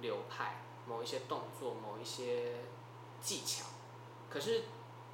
[0.00, 2.56] 流派、某一些动作、某一些
[3.20, 3.66] 技巧。
[4.28, 4.64] 可是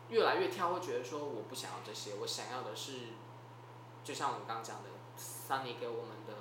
[0.09, 3.09] 越来越跳，会觉得说我不想要这些，我想要的是，
[4.05, 6.35] 就像我们刚讲的，Sunny 给我们的。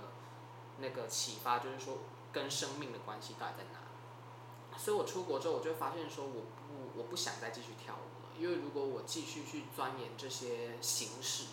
[0.78, 2.00] 那个启发就是说，
[2.34, 4.78] 跟生命的关系到底在哪？
[4.78, 11.46] 所以我出国之后，我就发现说，我不，我不想再继续跳舞了，因为如果我继续去钻研这些形式，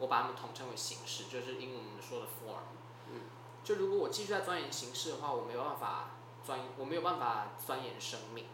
[0.00, 2.74] 我把它们统称为形式，就是英文说的 form。
[3.08, 3.20] 嗯。
[3.62, 6.10] 就如果我继续在钻研形式的话，我没有办法
[6.44, 8.46] 钻，我没有办法钻研生命。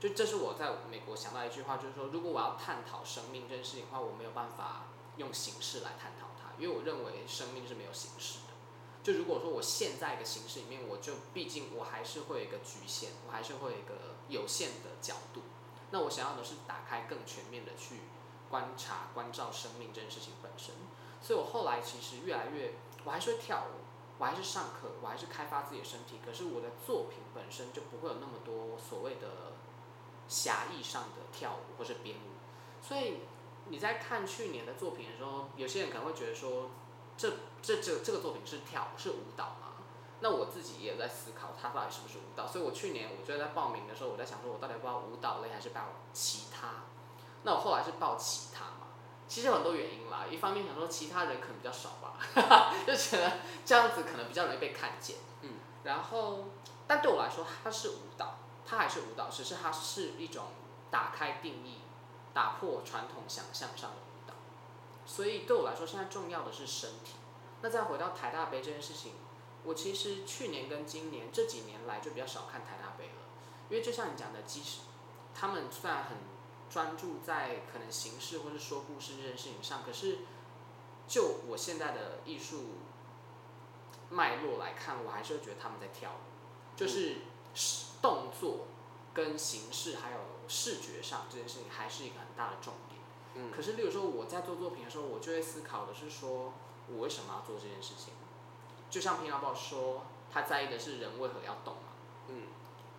[0.00, 4.86] 就这是我在美国想到一句话，就是说，如果我要探讨生命这件事情的话，我没有办法
[5.16, 8.54] 用形式来探讨它，因为我认为生命是没有形式的。
[9.02, 15.42] 就如果说我现在一个形式里面，我就毕竟我还是会有一个局限，我还是会有一个有限的角度。
[15.90, 18.02] 那我想要的是打开更全面的去
[18.50, 20.74] 观察、关照生命这件事情本身。
[21.20, 23.84] 所以我后来其实越来越，我还是会跳舞，
[24.18, 26.20] 我还是上课，我还是开发自己的身体。
[26.24, 29.52] 可是我的作品本身就不会有那么多所谓的
[30.28, 32.86] 狭义上的跳舞或是编舞。
[32.86, 33.20] 所以
[33.66, 36.70] 你在看去年的作品的时候，有些人可能会觉得说。
[37.18, 37.28] 这
[37.60, 39.82] 这这这个作品是跳是舞蹈吗？
[40.20, 42.46] 那我自己也在思考，它到底是不是舞蹈。
[42.46, 46.84] 所以我去年我就在报名的时候，我在想说，我到底要报舞蹈类还是报其他？
[47.42, 48.88] 那我后来是报其他嘛。
[49.26, 53.32] 其实有很多原因啦，一方面想说其他人可能比较少吧，哈哈，就觉得
[53.64, 55.16] 这样子可能比较容易被看见。
[55.42, 55.54] 嗯。
[55.84, 56.44] 然后，
[56.86, 60.46] 但对我来说，它是舞蹈，它还是舞蹈，只是它是一种
[60.90, 61.82] 打开定义、
[62.32, 64.34] 打破传统想象上的舞蹈。
[65.04, 67.12] 所以对我来说，现在重要的是身体。
[67.60, 69.12] 那再回到台大杯这件事情，
[69.64, 73.12] 我其实去年跟今年这几年来就比较少看台大杯了，
[73.68, 74.80] 因为就像你讲的，即使
[75.34, 76.16] 他们虽然很
[76.70, 80.18] 专注在可能形式或是说故事这件事情上，可是
[81.06, 82.74] 就我现在的艺术
[84.10, 87.16] 脉络来看，我还是会觉得他们在跳舞，就是
[88.02, 88.66] 动作
[89.12, 93.00] 跟形式还有视觉上这件事情还是一个很大的重点。
[93.34, 96.52] 嗯可是，例如说我在做作品的时候，我就会思考的是说，
[96.88, 98.12] 我为什么要做这件事情？
[98.90, 100.02] 就像平遥报说，
[100.32, 101.82] 他在意的是人为何要动嘛。
[102.28, 102.42] 嗯。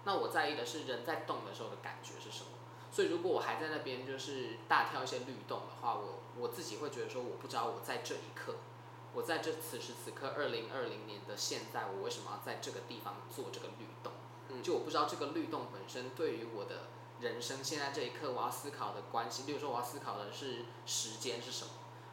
[0.05, 2.51] 那我在意的是人在动的时候的感觉是什么？
[2.91, 8.55] 所以如果我还在那边就是大跳一些律动的话，我我自己会觉得说，我不知道我在这一刻，
[9.13, 14.13] 我在这此时此刻二零二零年的现在，我为什么要在这个地方做这个律动？
[14.49, 14.63] 嗯。
[14.63, 16.87] 就我不知道这个律动本身对于我的。
[17.19, 21.71] 人生现在这一刻，我要思考的关系，例如说，我要思考的是时间是什么？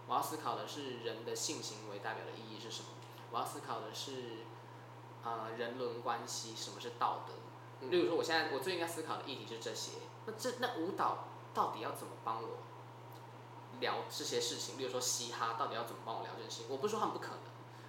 [0.08, 2.88] 我要思考的是人的性行为代表的意义是什么？
[3.30, 4.38] 我要思考的是，
[5.22, 7.86] 呃，人伦关系，什么是道德？
[7.88, 9.92] 例如说，我现在我最应该思考的议题是这些。
[10.26, 12.58] 那这那舞蹈到底要怎么帮我
[13.80, 14.76] 聊这些事情？
[14.78, 16.66] 例如说，嘻哈到底要怎么帮我聊这些事情？
[16.68, 17.40] 我不是说他们不可能，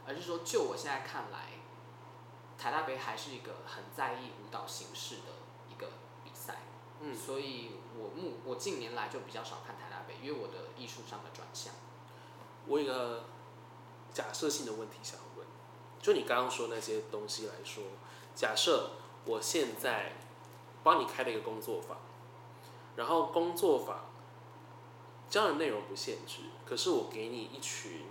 [0.05, 1.49] 而是说，就我现在看来，
[2.57, 5.33] 台大杯还是一个很在意舞蹈形式的
[5.69, 5.89] 一个
[6.23, 6.57] 比赛。
[6.99, 11.73] 嗯，所以我目我近年来就比较少看台大杯，因为我的艺术上的转向。
[12.65, 13.25] 我有一个
[14.11, 15.45] 假设性的问题想问，
[16.01, 17.83] 就你刚刚说那些东西来说，
[18.35, 18.93] 假设
[19.25, 20.13] 我现在
[20.83, 21.97] 帮你开了一个工作坊，
[22.97, 24.05] 然后工作坊
[25.29, 28.01] 教的内容不限制，可是我给你一群，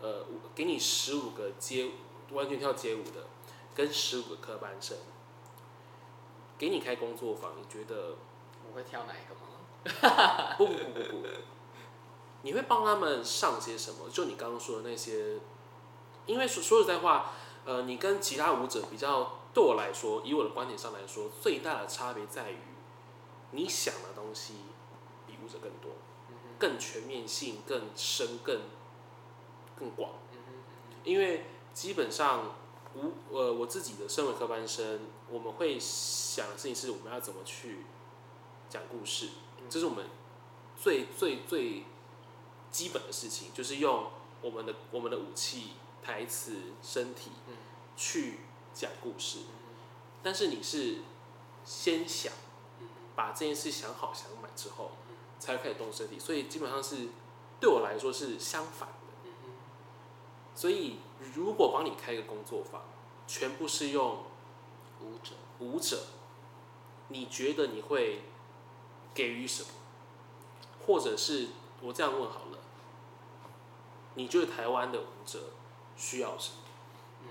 [0.00, 1.90] 呃，给你十五个街
[2.30, 3.26] 完全跳街舞的，
[3.74, 4.96] 跟十五个科班生。
[6.56, 8.14] 给你开工作坊，你觉得
[8.68, 10.54] 我会跳哪一个吗？
[10.56, 11.28] 不不不不不，
[12.42, 14.08] 你会帮他们上些什么？
[14.08, 15.40] 就你刚刚说的那些，
[16.26, 17.32] 因为说说实在话，
[17.64, 22.58] 呃，你跟其他舞者比较，对我来说，以我的观点上来说，最大的差别在于，
[23.54, 24.54] 你想的东西
[25.26, 25.92] 比舞者更多，
[26.58, 28.62] 更全面性、更深、更
[29.78, 30.12] 更广。
[31.04, 32.56] 因为基本上。
[32.96, 37.78] 我呃，我自己的身为科班生，我们会想的事情是我们要怎么去
[38.70, 39.30] 讲故事，
[39.68, 40.06] 这是我们
[40.80, 41.82] 最最最
[42.70, 45.70] 基本的事情，就是用我们的我们的武器、
[46.04, 47.32] 台词、身体
[47.96, 48.38] 去
[48.72, 49.40] 讲故事。
[50.22, 50.98] 但是你是
[51.64, 52.32] 先想
[53.16, 54.92] 把这件事想好想满之后，
[55.38, 57.08] 才开始动身体，所以基本上是
[57.60, 59.30] 对我来说是相反的。
[60.54, 60.98] 所以。
[61.34, 62.82] 如果帮你开一个工作坊，
[63.26, 64.24] 全部是用
[65.00, 66.04] 舞者，舞者，
[67.08, 68.24] 你觉得你会
[69.14, 69.68] 给予什么？
[70.86, 71.48] 或者是
[71.80, 72.58] 我这样问好了，
[74.16, 75.52] 你觉得台湾的舞者
[75.96, 76.58] 需要什么？
[77.22, 77.28] 嗯，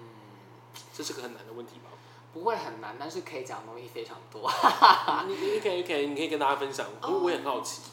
[0.91, 1.91] 这是个很难的问题吧？
[2.34, 4.52] 不会很难，但是可以讲的东西非常多。
[5.28, 7.84] 你你可以可以你可以跟大家分享，因为我也很好奇。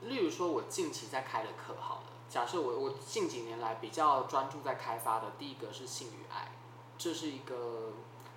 [0.00, 2.02] 例如说，我近期在开的课好了。
[2.28, 6.50] 假设我我近几年来比较专注在开发的第一个是性与爱，
[6.98, 7.92] 这是一个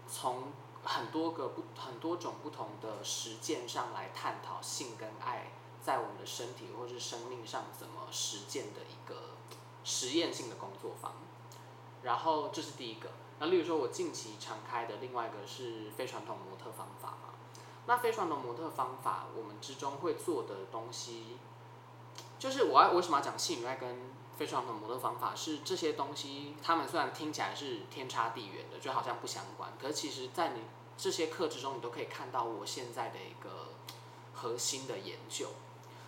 [0.08, 0.54] 从
[0.84, 5.52] 很多个不很多种不同的实践上来探讨性跟爱
[5.82, 9.16] 在我们的身体或是生命上怎么实践的一个
[9.84, 11.14] 实验性的工作坊。
[12.04, 13.10] 然后这是第一个。
[13.40, 17.34] 那例如说，我近期常开的另外一个是非传统模特方法嘛。
[17.86, 21.38] 那非传统模特方法，我们之中会做的东西，
[22.38, 25.34] 就是我要为什么要讲性与爱跟非传统模特方法？
[25.34, 30.62] 是这些东西，他们虽然听起来是天差地远的，就好像不相关，可是其实在你
[30.98, 33.70] 这些课之中，你都可以看到我现在的一个
[34.34, 35.48] 核心的研究。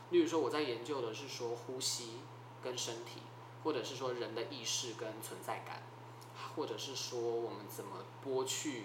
[0.09, 2.19] 例如说，我在研究的是说呼吸
[2.61, 3.21] 跟身体，
[3.63, 5.83] 或者是说人的意识跟存在感，
[6.55, 8.83] 或者是说我们怎么剥去。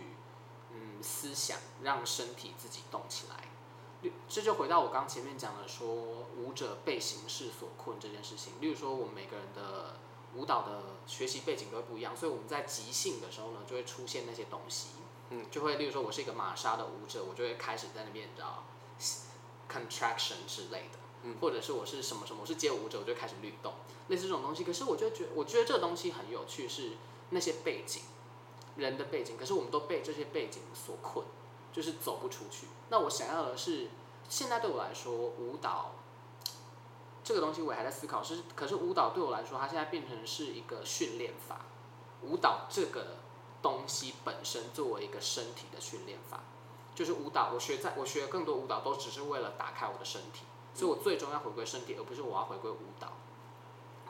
[0.77, 8.55] 嗯，思想让身体自己动起来，这就回到我刚前面讲的说，舞者被形式所困这件事情。
[8.61, 10.01] 例如说，我们每个人的
[10.35, 14.89] 舞蹈的学习背景都会不一样，所以我们在即兴的时候呢，就会出现那些东西。
[15.31, 18.65] 嗯，就会例如说，我是一个玛莎的舞者，我就会开始在那边，你知道
[19.71, 20.99] ，contraction 之类的。
[21.23, 23.75] 嗯，或者是我是什么什么，我是街舞者，我就开始律动，
[24.09, 24.65] 类似这种东西。
[24.65, 26.95] 可是我就觉得，我觉得这个东西很有趣，是
[27.31, 28.03] 那些背景。
[28.77, 31.25] 人的背景，可是我们都被这些背景所困，
[31.73, 32.67] 就是走不出去。
[32.89, 33.89] 那我想要的是，
[34.29, 35.93] 现在对我来说，舞蹈
[37.23, 38.21] 这个东西我还在思考。
[38.21, 41.67] 是，可是舞蹈对我来说，它现在变成是一个训练法。
[42.23, 43.19] 舞蹈这个
[43.63, 46.41] 东西本身作为一个身体的训练法，
[46.97, 47.53] 就是舞蹈。
[47.55, 53.13] 我学在我学更多舞蹈，都只是为了打开我的身体，所以我最终要回归身体，而不是我要回归舞蹈。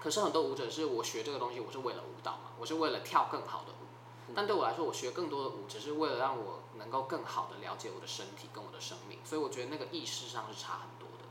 [0.04, 4.34] 可是很多舞者是我学这个东西，我是为了舞蹈嘛，我是为了跳更好的舞。
[4.34, 11.24] 但对我来说，我学更多的舞，只是为了让我能够更好的了解我的身体跟我的生命，所以我觉得那个意识上是差很多的。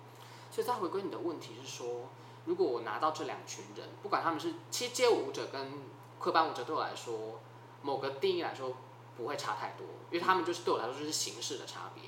[0.50, 2.10] 所以再回归你的问题是说，
[2.46, 5.72] 如果我拿到这两群人，不管他们是其实街舞舞者跟
[6.20, 7.40] 科班舞者，对我来说，
[7.84, 8.76] 某个定义来说
[9.16, 12.06] 不会差太多，因为他们就是对我来说就是形式的差别。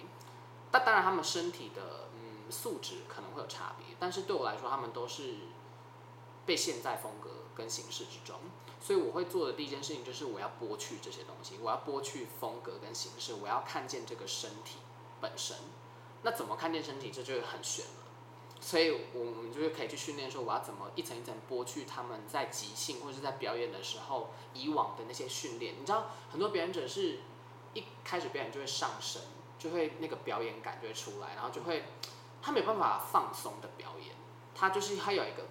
[0.72, 5.36] 但当然他们身体的嗯素质可能会有差别，但是对我来说，他们都是
[6.46, 8.36] 被现在风格跟形式之中。
[8.82, 14.78] 所以我会做的第一件事情就是我要剥去这些东西，我要剥去风格跟形式，我要看见这个身体
[15.20, 15.58] 本身。
[16.22, 17.92] 那怎么看见身体，这就很玄了。
[18.62, 25.76] 所以我们就是可以去训练说，我要怎么一层一层剥去他们在即兴或者是在表演的时候以往的那些训练。
[25.80, 27.20] 你知道，很多表演者是
[27.74, 29.20] 一开始表演就会上神，
[29.58, 31.86] 就会那个表演感就会出来，然后就会
[32.42, 34.16] 他没有办法放松的表演，
[34.54, 35.48] 他就是他有一个。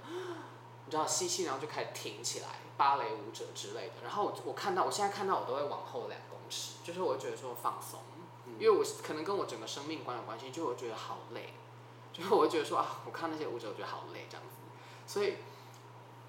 [0.87, 3.95] 你知道吸气，然后就开始挺起来，芭蕾舞者之类的。
[4.03, 8.01] 然后我我看到，我现在看到我都会往后两公尺，就是我会觉得说放松，
[8.59, 11.55] 因为我可能跟我整个生命观有关系，就我觉得好累，
[12.13, 14.57] 就是我会觉得说啊，我看那些舞者，我觉得好累这样子。
[15.07, 15.37] 所以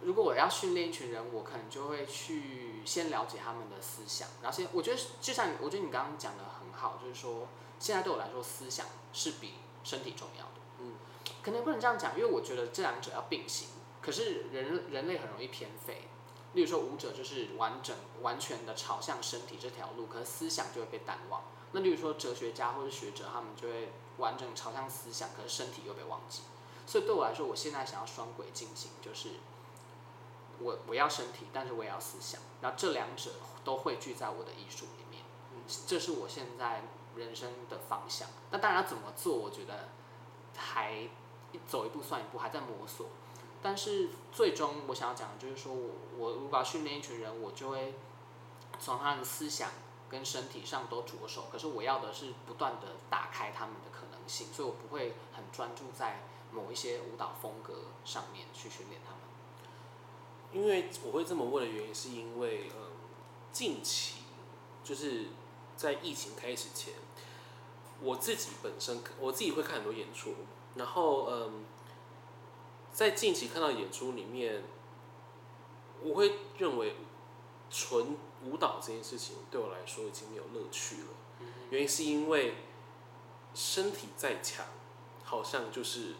[0.02, 7.48] 如果我要训练一群人，我可能就会去先了解他们的思想，然后先我觉得就像我觉得你刚刚讲的很好，就是说
[7.80, 10.62] 现在对我来说，思想是比身体重要的。
[10.80, 10.94] 嗯，
[11.44, 13.68] 可能不能这样讲，因为我觉得这两者要并行。
[14.06, 16.08] 可是人人类很容易偏废，
[16.54, 21.42] 例如说舞者就是完整完全的朝向身体这条路，可是思想就会被淡忘。
[21.72, 26.44] 那例如说哲学家或者学者，他们就会完整朝向思想，可是身体又被忘记。
[26.86, 29.30] 所以对我来说，我现在想要双轨进行，就是
[30.60, 33.32] 我我要身体，但是我也要思想，然后这两者
[33.64, 35.24] 都汇聚在我的艺术里面。
[35.88, 36.84] 这是我现在
[37.16, 38.30] 人生的方向。
[38.52, 39.90] 那当然怎么做，我觉得
[40.56, 41.10] 还
[41.68, 43.08] 走一步算一步，还在摸索。
[43.66, 47.96] 但是最终我想要讲的就是说，我我如果要训练一群人，我就会
[48.80, 49.72] 从他的思想
[50.08, 51.46] 跟身体上都着手。
[51.52, 57.74] 可是我要的是不断的打开他们的可能性，所以我不会很专注在某一些舞蹈风格
[58.06, 59.20] 上面去训练他们。
[60.54, 62.92] 因为我会这么问的原因，是因为嗯，
[63.52, 64.18] 近期
[64.84, 65.30] 就是
[65.76, 66.94] 在疫情开始前，
[68.00, 70.36] 我自己本身我自己会看很多演出，
[70.76, 71.66] 然后嗯。
[72.96, 74.64] 在近期看到演出里面，
[76.02, 76.96] 我会认为
[77.70, 81.08] 纯舞蹈这件事情对我来说已经没有乐趣了。
[81.72, 82.56] 原因是因为
[83.54, 84.66] 身体再强，
[85.26, 86.14] 好像就是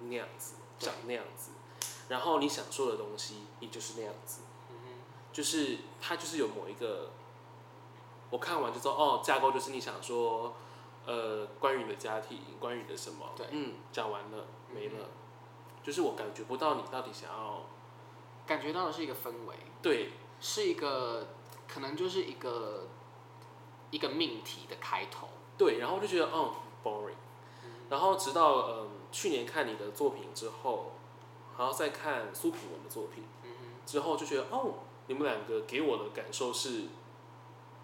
[0.00, 1.52] 那样子，长那样子。
[2.10, 4.42] 然后你想说的东西也就是那样子，
[5.32, 7.08] 就是它就是有某一个，
[8.28, 10.52] 我看完就说哦，架构就是你想说，
[11.06, 15.08] 呃，关于你的家庭，关于你的什么，对，嗯，讲完了，没了。
[15.82, 17.62] 就是我感觉不到你到底想要，
[18.46, 20.10] 感觉到的是一个氛围，对，
[20.40, 21.28] 是一个
[21.66, 22.86] 可能就是一个
[23.90, 25.28] 一个命题的开头，
[25.58, 26.52] 对，然后就觉得嗯
[26.84, 27.14] boring，
[27.90, 30.92] 然后直到嗯去年看你的作品之后，
[31.58, 33.24] 然后再看苏品文的作品，
[33.84, 34.74] 之后就觉得哦，
[35.08, 36.84] 你们两个给我的感受是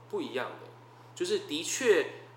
[0.09, 0.69] 不一样的，
[1.15, 2.28] 就是的确。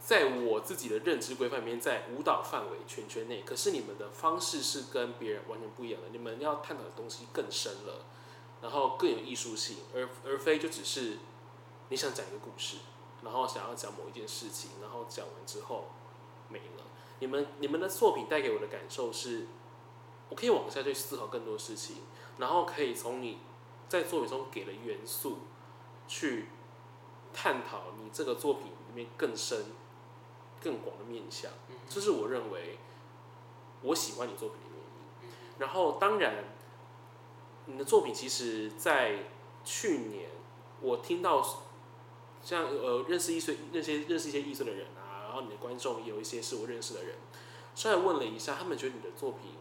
[0.00, 6.08] 在我自己的认知规范里面，在舞蹈范围圈圈内，可是你们的方式是跟别人完全不一样的。
[6.10, 8.06] 你们要探讨的东西更深了，
[8.62, 11.18] 然后更有艺术性，而而非就只是
[11.90, 12.78] 你想讲一个故事，
[13.22, 15.90] 然后想要讲某一件事情，然后讲完之后
[16.48, 16.84] 没了。
[17.20, 19.46] 你们你们的作品带给我的感受是，
[20.28, 21.96] 我可以往下去思考更多事情，
[22.38, 23.38] 然后可以从你
[23.88, 25.38] 在作品中给的元素
[26.06, 26.46] 去
[27.34, 29.66] 探讨你这个作品里面更深、
[30.62, 31.50] 更广的面向。
[31.88, 32.78] 这是我认为
[33.82, 35.30] 我喜欢你作品的原因。
[35.58, 36.44] 然后当然，
[37.66, 39.30] 你的作品其实，在
[39.64, 40.30] 去年
[40.80, 41.46] 我听到
[42.42, 45.24] 像呃认识一些那些认识一些艺术的人啊。
[45.24, 47.16] 然后你的观众也有一些是我认识的人，
[47.74, 49.52] 稍微问了一下，他们觉得你的作品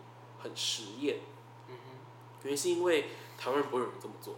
[0.42, 1.20] 很实验。
[1.68, 1.98] 嗯哼，
[2.44, 4.36] 原因是因为台湾人不会有人这么做。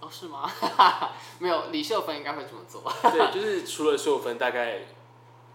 [0.00, 0.50] 哦，是吗？
[1.38, 2.82] 没有，李秀芬应该会这么做。
[3.12, 4.86] 对，就是除了秀芬，大概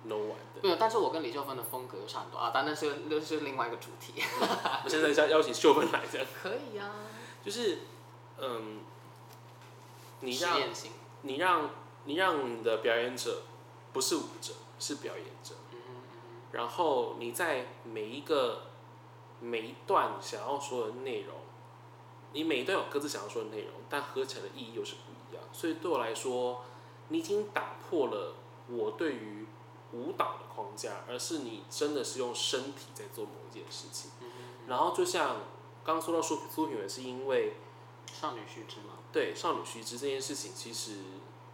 [0.04, 0.62] no one 的。
[0.64, 4.22] 没有，但是我跟李秀芬的风格差很多啊，但那是那是另外一个主题。
[4.84, 6.28] 我现在想邀请秀芬来这样。
[6.42, 6.94] 可以啊。
[7.44, 7.80] 就是，
[8.38, 8.82] 嗯，
[10.22, 10.60] 你让，
[11.24, 11.70] 你让，
[12.06, 13.44] 你让你的表演者
[13.94, 14.54] 不是舞者。
[14.82, 15.80] 是表演者，嗯
[16.54, 18.62] 然后你在每一个
[19.42, 21.36] 每一段想要说的内容，
[22.32, 25.44] 你每一段有各自想要说的内容，但合起来的意义又是不一样。
[25.52, 26.64] 所以对我来说，
[27.10, 28.36] 你已经打破了
[28.70, 29.39] 我对于
[29.94, 34.12] 舞蹈的框架，而是你真的是用身体在做某一件事情。
[34.68, 35.38] 然后就像
[35.84, 37.56] 刚刚说到苏苏品文，是因为
[38.14, 38.94] 少女须知吗？
[39.12, 40.98] 对，少女须知这件事情，其实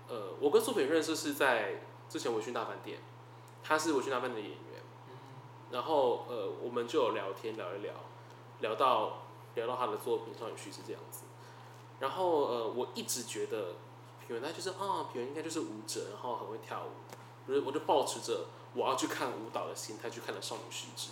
[0.07, 2.99] 呃，我跟苏品认识是在之前微醺大饭店。
[3.67, 4.57] 他是我去那边的演员，
[5.71, 7.91] 然后呃，我们就有聊天聊一聊，
[8.59, 9.23] 聊到
[9.55, 11.21] 聊到他的作品《少女须知》这样子，
[11.99, 13.73] 然后呃，我一直觉得
[14.19, 16.91] 品文他就是啊，品文应该就是舞者，然后很会跳舞，
[17.47, 21.09] 我就我就抱持着我要去看舞蹈的心态去看了《少女须知》，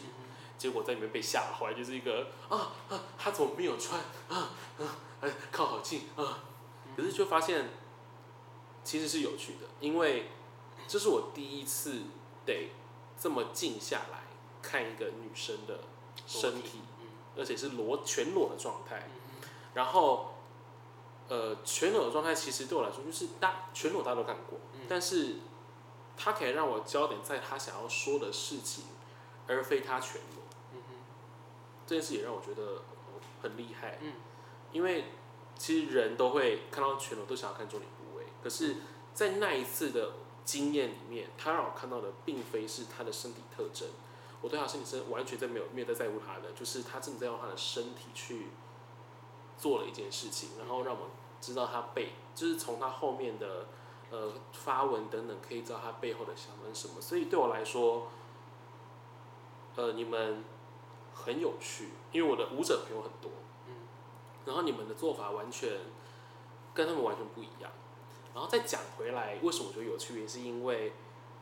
[0.58, 6.44] 结果在里面被吓坏，就是一个啊啊，他怎么没有穿啊啊，哎靠好近啊，
[6.96, 7.70] 可是就发现
[8.84, 10.30] 其实是有趣的，因为
[10.88, 12.04] 这是我第一次。
[12.46, 12.72] 得
[13.18, 14.24] 这么静下来
[14.62, 15.80] 看一个女生的
[16.28, 16.82] 身体，
[17.38, 19.08] 而且是裸全裸的状态。
[19.74, 20.34] 然后，
[21.30, 24.60] 呃，全裸的状态其实对我来说就是大全裸大家都看过，
[24.90, 25.38] 但是
[26.18, 28.86] 他可以让我焦点在他想要说的事情，
[29.48, 30.82] 而非他全裸。
[31.86, 32.84] 这件事也让我觉得
[33.42, 34.00] 很厉害。
[34.02, 34.14] 嗯
[34.72, 35.06] 因为
[35.58, 38.78] 其实人都会看到全裸都想要看重点部位，可是，
[39.14, 40.14] 在那一次的。
[40.46, 43.88] 经验里面，他让我看到的并非是他的身体特征，
[44.42, 48.48] 我对他身体是完全在没有没有在在乎他的，就是他正在用他的身体去
[49.58, 53.68] 做了一件事情，然后让我知道他背，就是从他后面的
[54.14, 57.02] 呃发文等等，可以知道他背后的想法是什么。
[57.02, 58.10] 所以对我来说，
[59.76, 60.44] 呃，你们
[61.16, 63.32] 很有趣，因为我的舞者朋友很多，
[63.68, 63.74] 嗯
[64.46, 65.80] 然后你们的做法完全
[66.76, 67.72] 跟他们完全不一样。
[68.36, 70.22] 然后再讲回来，为什么我觉得有趣？
[70.22, 70.94] 也是因为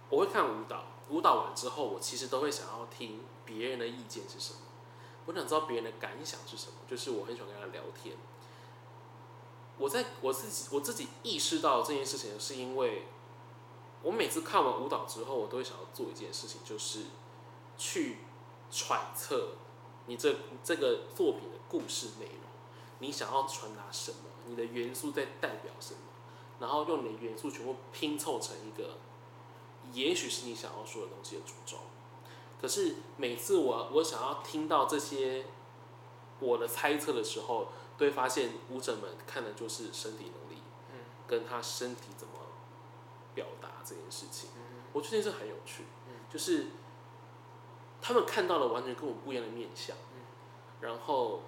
[0.09, 4.59] 我会看舞蹈，舞蹈完之后，我其实都会想要听别人的意见是什么。
[5.25, 8.15] 我想知道别人的感想是什么，就是我很喜欢跟他聊天。
[9.81, 13.07] 我在我自己我自己意识到这件事情，是因为
[14.03, 17.05] 我每次看完舞蹈之后，我都会想要做一件事情，就是
[17.77, 18.19] 去
[18.69, 19.53] 揣测
[20.05, 22.43] 你这这个作品的故事内容，
[22.99, 25.99] 你想要传达什么，你的元素在代表什么。
[26.59, 28.97] 然后用你的元素全部拼凑成一个，
[29.93, 31.77] 也许是你想要说的东西的主轴。
[32.61, 35.43] 可是每次我我想要听到这些
[36.39, 37.69] 我的猜测的时候，
[38.01, 40.63] 都会发现舞者们看的就是身体能力，
[41.27, 42.33] 跟他身体怎么
[43.35, 44.49] 表达这件事情。
[44.91, 45.83] 我觉得这很有趣，
[46.27, 46.67] 就是
[48.01, 49.95] 他们看到了完全跟我不一样的面相，
[50.79, 51.41] 然后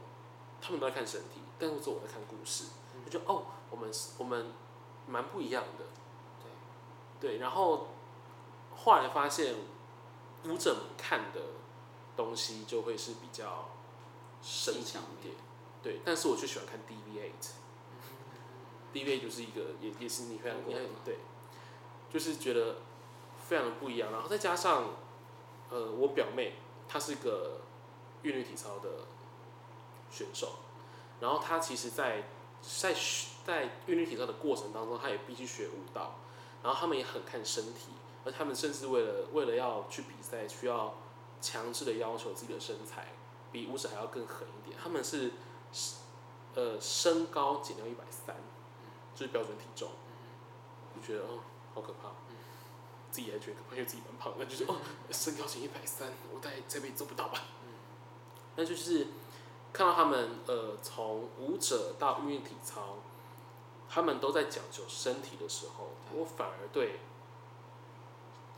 [0.61, 2.65] 他们都在看身体，但是我在看故事，
[3.03, 4.53] 我就哦，我们我们。
[5.05, 5.83] 蛮不一样的，
[7.19, 7.87] 对，对，然后
[8.73, 9.53] 后来发现
[10.45, 11.41] 舞者们看的
[12.15, 13.67] 东西就会是比较
[14.41, 14.81] 深一
[15.21, 15.35] 点，
[15.83, 20.57] 对，但是我就喜欢看 DV8，DV8 就是一个也也是你非常
[21.03, 21.17] 对，
[22.09, 22.77] 就是觉得
[23.47, 24.93] 非常的不一样，然后再加上
[25.69, 26.53] 呃我表妹
[26.87, 27.61] 她是个
[28.21, 28.89] 韵律体操的
[30.09, 30.53] 选手，
[31.19, 32.29] 然后她其实在
[32.61, 32.95] 在
[33.45, 36.15] 在韵律体操的过程当中，她也必须学舞蹈，
[36.63, 37.89] 然后他们也很看身体，
[38.23, 40.95] 而他们甚至为了为了要去比赛，需要
[41.41, 43.11] 强制的要求自己的身材
[43.51, 44.79] 比舞者还要更狠一点。
[44.81, 45.33] 他们是
[46.55, 48.35] 呃身高减掉一百三，
[49.15, 49.89] 就是标准体重，
[50.95, 51.39] 我觉得哦
[51.73, 52.09] 好可怕，
[53.11, 54.75] 自己还觉得可怕，因为自己蛮胖的，就是哦
[55.11, 57.41] 身高减一百三，我大概这辈子做不到吧。
[58.55, 59.07] 那就是
[59.71, 62.97] 看到他们呃从舞者到韵律体操。
[63.89, 66.99] 他们都在讲究身体的时候，我反而对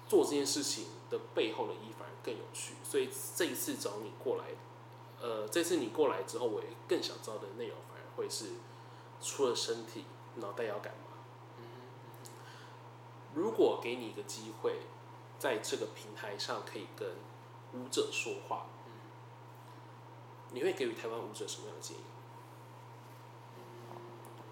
[0.07, 2.75] 做这件事情的背后的意义反而更有趣。
[2.85, 4.45] 所以这一次找你过来，
[5.25, 8.45] 呃，这次你过来之后，我也更想知道的内容反而会是
[9.19, 10.05] 除了身体，
[10.35, 11.01] 脑袋要干嘛？
[13.33, 14.81] 如果给你一个机会，
[15.39, 17.09] 在这个平台上可以跟
[17.73, 18.67] 舞者说话，
[20.51, 22.01] 你会给予台湾舞者什么样的建议？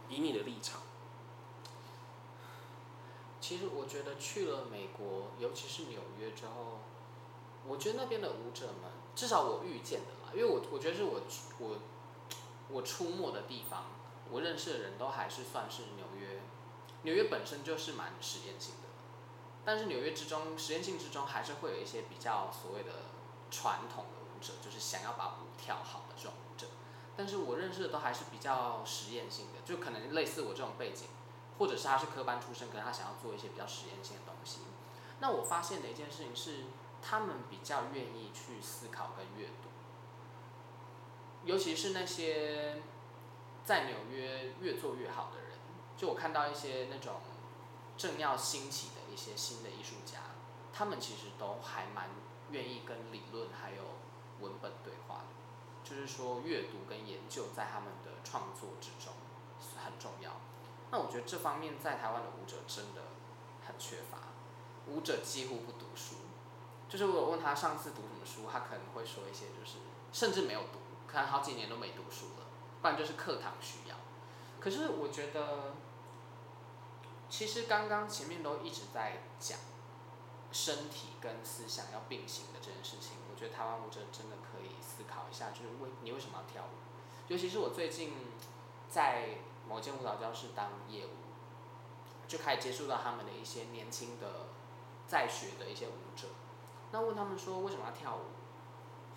[0.10, 0.82] 以你的立场，
[3.40, 6.80] 其实我觉得去了美国，尤其是纽约之后，
[7.68, 11.22] 我觉得那边的舞者们，至少我遇见的啦，因为我我觉得是我
[11.59, 11.78] 我
[12.70, 13.86] 我出没的地方，
[14.32, 16.41] 我认识的人都还是算是纽约。
[17.03, 18.88] 纽约本身就是蛮实验性的，
[19.66, 22.91] 但是纽约之中实验性之中还是会有一些比较所谓的
[23.51, 26.68] 传统的舞者，就是想要把舞跳好的这种舞者。
[27.16, 31.07] 但是我认识的都还是比较实验性的，就可能类似我这种背景，
[31.59, 34.61] 或者是他是科班出身，可能他想要做一些比较实验性的东西。
[35.20, 36.64] 那我发现的一件事情是，
[37.06, 39.70] 他们比较愿意去思考跟阅读，
[41.43, 42.82] 尤其是那些
[43.66, 45.49] 在纽约越做越好的人。
[45.97, 47.16] 就我看到一些那种
[47.97, 50.20] 正要兴起的一些新的艺术家，
[50.74, 52.10] 他们其实都还蛮
[52.51, 53.84] 愿意跟理论还有
[54.39, 59.14] 文本对话的，就是说阅读跟研究在他们的创作之中
[59.84, 60.32] 很重要。
[60.89, 63.01] 那我觉得这方面在台湾的舞者真的
[63.66, 64.18] 很缺乏，
[64.88, 66.16] 舞者几乎不读书，
[66.94, 69.80] 就是我问他上次读什么书，他可能会说一些就是
[70.14, 70.78] 甚至没有读，
[71.08, 72.46] 可能好几年都没读书了，
[72.82, 73.96] 不然就是课堂需要。
[74.60, 75.74] 可是我觉得。
[77.30, 79.58] 其实刚刚前面都一直在讲
[80.52, 86.78] 身体跟思想要并行的这件事情，我觉得台湾舞者真的可以思考一下，就是为你为什么要跳舞？
[87.28, 88.14] 尤其是我最近
[88.88, 91.10] 在某间舞蹈教室当业务，
[92.28, 94.50] 就开始接触到他们的一些年轻的
[95.08, 96.28] 在学的一些舞者，
[96.94, 98.38] 那问他们说为什么要跳舞，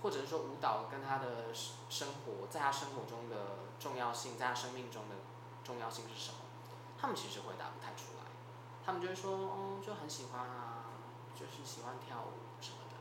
[0.03, 5.17] 或者是说舞蹈跟他的生活，在他生活中的重要性，在他生命中的
[5.63, 6.39] 重要性是什么？
[6.99, 8.25] 他们其实回答不太出来，
[8.83, 10.87] 他们就会说，哦，就很喜欢啊，
[11.39, 12.97] 就是喜欢跳舞什么的，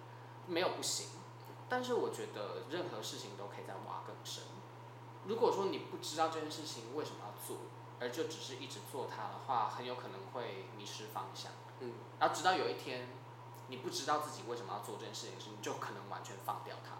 [0.51, 1.07] 没有不行。
[1.69, 4.43] 但是我觉得任何事情都可以再挖更深。
[5.23, 7.57] 如果说你不知道这件事情为什么要做，
[8.01, 11.53] 而就只是一直做它的话，很有可能会迷失方向。
[11.79, 11.93] 嗯。
[12.19, 13.07] 然后直到有一天，
[13.67, 16.95] 你不知道自己为什么要做这件事情时，你就可能完全放掉它。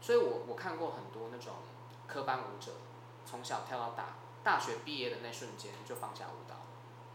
[0.00, 1.54] 所以我我看过很多那种
[2.06, 2.72] 科班舞者，
[3.24, 4.16] 从小跳到大。
[4.42, 6.56] 大学毕业的那瞬间就放下舞蹈，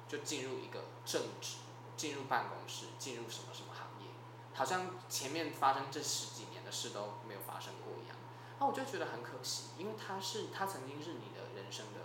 [0.07, 1.57] 就进入一个正职，
[1.97, 4.11] 进入办公室，进入什么什么行业，
[4.53, 8.15] 好像前面发生这十几年的事都没有发生过一样。
[8.59, 12.01] 那我就觉得很可惜，因为他是他曾经是你的人生的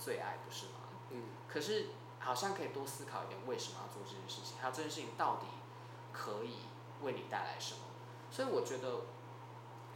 [0.00, 0.90] 最爱，不是吗？
[1.10, 1.22] 嗯。
[1.48, 4.58] 可是好像可以多思考一点，为什么要做这件事情？
[4.60, 5.46] 还有这件事情到底
[6.16, 6.56] 可以
[7.02, 7.80] 为你带来什么？
[8.30, 9.02] 所以我觉得。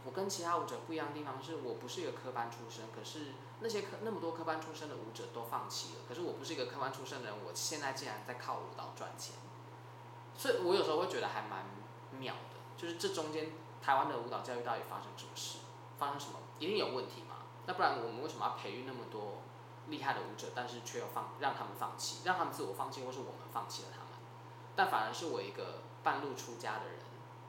[0.03, 9.35] 我跟其他舞者不一样的地方是，我不是一个科班出身，可是那些科那么多科班出身的舞者都放弃了，可是我不是一个科班出身的人，我现在竟然在靠舞蹈赚钱，
[10.35, 11.65] 所以我有时候会觉得还蛮
[12.17, 15.59] 妙的，就是这中间台湾的舞蹈教育到底发生什么事，
[15.99, 17.45] 发生什么一定有问题嘛？
[17.67, 19.43] 那不然我们为什么要培育那么多
[19.87, 24.07] 厉害的舞者，但是却要放让他们放弃，让他们自我放弃，或是我们放弃了他们？
[24.75, 26.99] 但反而是我一个半路出家的人，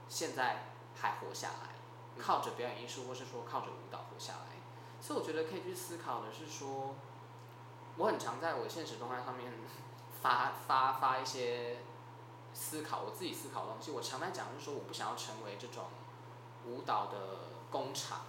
[0.09, 1.73] 现在还活下来。
[2.19, 4.61] 靠着表演艺术，或是说靠着舞蹈活下来，
[5.01, 6.95] 所以我觉得可以去思考的是说，
[7.97, 9.51] 我很常在我现实动态上面
[10.21, 11.79] 发发发一些
[12.53, 13.91] 思考，我自己思考的东西。
[13.91, 15.85] 我常在讲就是说，我不想要成为这种
[16.67, 17.19] 舞蹈的
[17.71, 18.27] 工厂，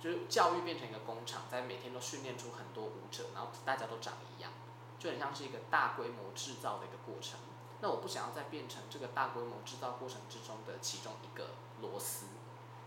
[0.00, 4.50] 就是教育变成一个工厂，在每天都训练出很多舞者，然后大家都长一样，
[4.98, 7.38] 就很像是一个大规模制造的一个过程。
[7.82, 11.50] 那我不想要再变成这个大规模制造过程之中的其中一个
[11.82, 12.26] 螺丝。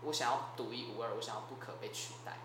[0.02, 2.38] 我想要独一无二，我想要不可被取代，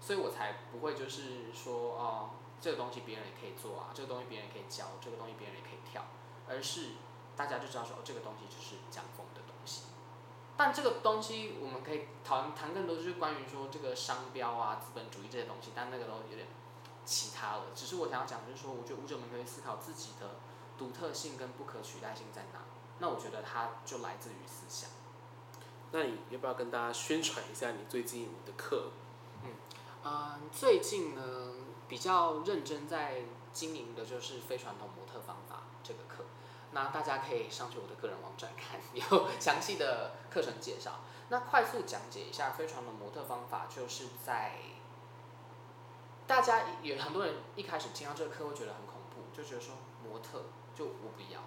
[0.00, 2.30] 所以我才不会就是说哦，
[2.60, 6.04] 这个东西别人也可以做啊，这个东西别人也可以教，这个东西别人也可以跳，
[6.48, 6.90] 而是
[7.36, 9.82] 大家就知道说哦，这个东西就是讲风的东西。
[10.56, 16.46] 但这个东西我们可以谈谈更多，就是关于说这个商标啊、资本主义这些东西，但那个都有点
[17.04, 17.62] 其他了。
[17.74, 20.36] 只是我想要讲就是说，我觉得舞者们可以思考自己的
[20.80, 22.60] 独特性跟不可取代性在哪。
[23.00, 24.88] 那我觉得它就来自于思想。
[25.90, 28.92] 那你要不要跟大家宣传一下你最近的课？
[29.44, 29.50] 嗯，
[30.02, 31.52] 呃，最近呢
[31.86, 36.24] 比较认真在经营的就是非传统模特方法这个课，
[36.72, 41.00] 那大家可以上去我的个人网站看， 有详细的课程介绍。
[41.28, 44.54] 那快速讲解一下非传统模特方法，就是在
[46.26, 49.74] 大家有很多人一开始听到这个课会觉得很恐怖，就觉得说
[50.04, 50.44] 模特
[50.80, 51.42] 就我不要，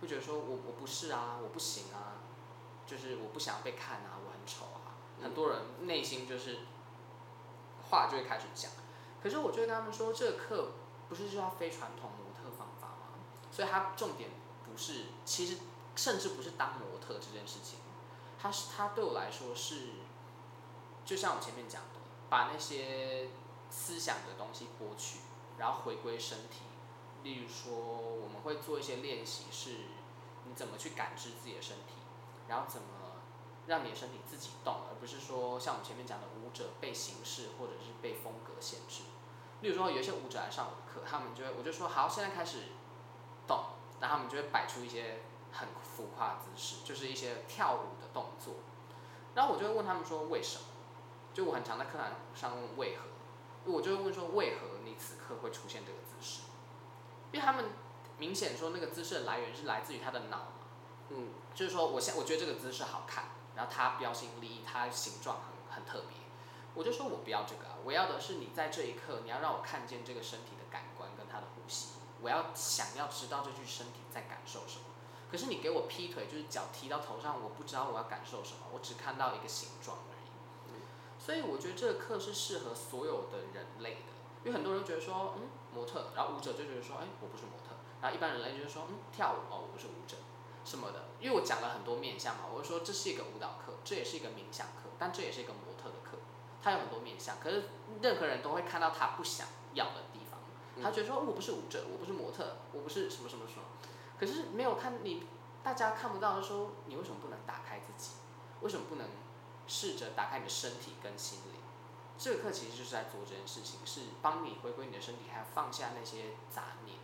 [0.00, 2.18] 会觉得说我我不是啊，我不行啊，
[2.84, 4.98] 就是我不想要被看啊，我很丑啊。
[5.22, 6.58] 很多人内心就是
[7.88, 8.72] 话就会开始讲。
[9.22, 10.72] 可是我就会跟他们说，这个课
[11.08, 13.22] 不是就要非传统模特方法吗？
[13.52, 14.30] 所以它重点
[14.64, 15.58] 不是，其实
[15.94, 17.78] 甚至不是当模特这件事情，
[18.36, 19.90] 它是它对我来说是，
[21.04, 23.28] 就像我前面讲的，把那些
[23.70, 25.20] 思想的东西剥去，
[25.56, 26.62] 然后回归身体。
[27.26, 29.70] 例如说，我们会做一些练习，是
[30.44, 31.94] 你怎么去感知自己的身体，
[32.46, 32.86] 然后怎么
[33.66, 39.02] 让你的身体自己动，而不是说像我们前面讲的舞者被形式或者是被风格限制。
[39.60, 42.58] 例如说，有一些舞者来上我的课，他们就会，我就说好，现在开始
[43.48, 43.64] 动，
[44.00, 48.54] 然后他们就会摆出一些很浮夸的姿势，就是一些跳舞的动作。
[49.34, 50.64] 然后我就会问他们说为什么？
[51.34, 56.42] 就我很常在课堂上问为何，我就会问说为何你此刻会出现这个姿势？
[57.36, 57.66] 因为他们
[58.16, 60.52] 明显说那个姿势的来源是来自于他的脑嘛，
[61.10, 63.24] 嗯，就是说我现我觉得这个姿势好看，
[63.54, 66.16] 然后它标新立异，它形状很很特别。
[66.72, 71.88] 我就说我不要这个啊，我要的是你在这一刻，你要让我看见这个身体的感官跟他的呼吸，
[72.22, 74.84] 我要想要知道这具身体在感受什么。
[75.30, 80.28] 可是你给我劈腿，就是脚踢到头上，我不知道我要感受什么，我只看到一个形状而已。
[80.68, 80.80] 嗯，
[81.18, 84.16] 所以我觉得这个课是适合所有的人类的，
[84.46, 90.16] 因为很多人觉得说，嗯，模特，然后舞者就觉得说，哎，我不是模特，然后一般人类就是说，嗯，跳舞哦，我不是舞者，
[90.64, 91.06] 什么的。
[91.18, 96.18] 因为我讲了很多面向嘛，我就说这是一个舞蹈课，这也是一个冥想课，但这也是一个模特的课。
[96.62, 97.64] 他有很多面向，可是
[98.00, 100.38] 任何人都会看到他不想要的地方。
[100.80, 103.62] 他觉得说，我不是舞者，我不是模特，我不是什么什么什么。
[104.16, 105.26] 可是没有看你，
[105.64, 108.12] 大家看不到的时候，你为什么不能打开自己？
[108.60, 109.08] 为什么不能
[109.66, 111.60] 试着打开你的身体跟心灵？
[112.18, 116.98] 这个课其实就是在做这件事情，是帮你回归你的身体，还要放下那些杂念。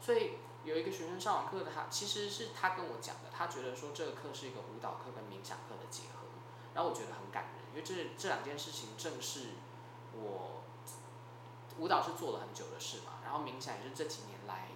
[0.00, 0.32] 所以
[0.64, 6.28] 有一个学生上完课的他，其实是他跟我讲的，他觉得说这个课是一个舞蹈课跟冥想课的结合，
[6.74, 7.64] 然后我觉得很感人。
[7.72, 9.50] 因为这这两件事情正是
[10.12, 10.62] 我
[11.78, 14.68] 舞蹈是做了很久的事嘛，然后冥想也是这几年来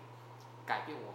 [0.64, 1.14] 改变我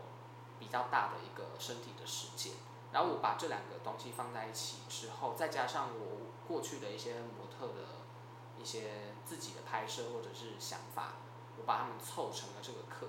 [0.59, 2.53] 比较大的一个身体的实践。
[2.91, 7.97] 然后我把这两个东西放在一起之后，再加上我过去的一些模特的
[8.68, 11.13] 一些自己的拍摄或者是想法，
[11.57, 13.07] 我把它们凑成了这个课。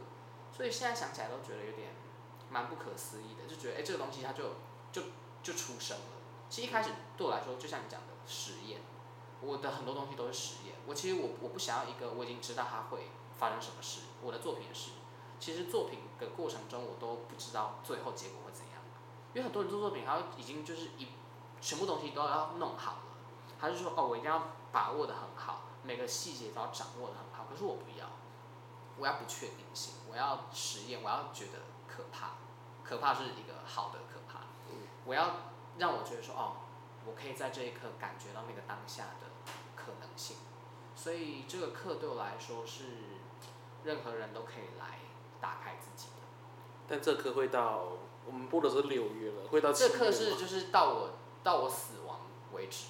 [0.57, 1.89] 所以现在想起来都觉得有点
[2.49, 4.45] 蛮不可思议的，就觉得哎，这个东西它就
[4.93, 5.03] 就
[5.43, 6.05] 就出生了。
[6.49, 8.07] 其实一开始对我来说，就像你讲的。
[8.31, 8.83] 实验，
[9.41, 10.75] 我的很多东西都是实验。
[10.87, 14.03] 我其实我我不想要一个我已经知道它会发生什么事。
[14.23, 14.91] 我的作品是，
[15.41, 18.83] 其实作品的过程中我都不知道最后结果会怎样。
[19.33, 21.09] 因为很多人做作品，他已经就是一
[21.63, 23.03] 全部东西都要弄好了，
[23.59, 24.39] 他就说哦，我一定要
[24.73, 27.47] 把握的很好，每个细节都要掌握的很好。
[27.51, 28.07] 可是我不要，
[28.99, 32.33] 我要不确定性，我要实验，我要觉得可怕，
[32.85, 34.41] 可怕是一个好的可怕。
[35.05, 35.37] 我要
[35.79, 36.57] 让我觉得说哦。
[37.07, 40.37] 我可以在这一刻感觉到那个当下的可能性，
[40.95, 42.85] 所以这个课对我来说是
[43.83, 44.99] 任何人都可以来
[45.41, 46.27] 打开自己的。
[46.87, 47.85] 但这课会到
[48.27, 51.13] 我们播的是六月了，会到这课是就是到我
[51.43, 51.98] 到我死亡
[52.59, 52.89] 为止。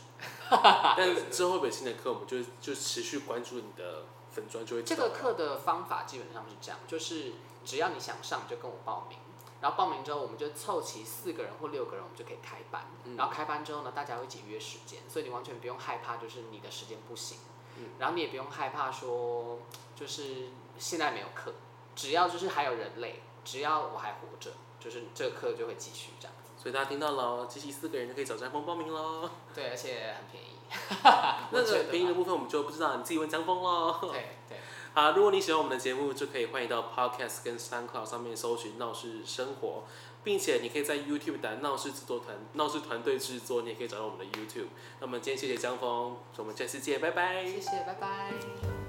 [0.51, 4.03] 但是之后会不会新的课，我们就就持续关注你的
[4.33, 4.83] 粉砖就会。
[4.83, 9.19] 这个课的方法基本上是这样，就是只要你想上，就跟我报名。
[9.61, 12.87] 然后报名之后，我们就凑齐四个人或六个人，我们就可以开班。
[13.05, 17.39] 嗯、然后开班之后呢，大家会一起约时间，所以你完全不用害怕，就是你的时间不行。
[17.77, 19.59] 嗯、然后你也不用害怕说，
[19.97, 21.55] 就是现在没有课，
[21.97, 26.38] 只要就是还有人类，只要我还活着，就是这个课就会继续这样子。
[26.69, 29.31] 所以大家听到了，集齐四个人就可以找江峰报名喽。
[29.55, 30.49] 对，而且很便宜。
[31.51, 33.97] 那个便宜的部分我们就不知道，你自己问江峰喽。
[34.03, 34.59] 对对。
[34.93, 39.85] 好，如果你喜欢我们的节目，就可以欢迎到 Podcast 跟 SoundCloud 上面搜寻“闹事生活”，
[40.23, 44.69] 并且你可以在 YouTube 打“闹事制作团”、“闹事团队制作”，你也可以找到我们的 YouTube。
[45.01, 47.47] 那么今天谢谢江峰，我们下次见，拜拜。
[47.47, 48.88] 谢谢，拜拜。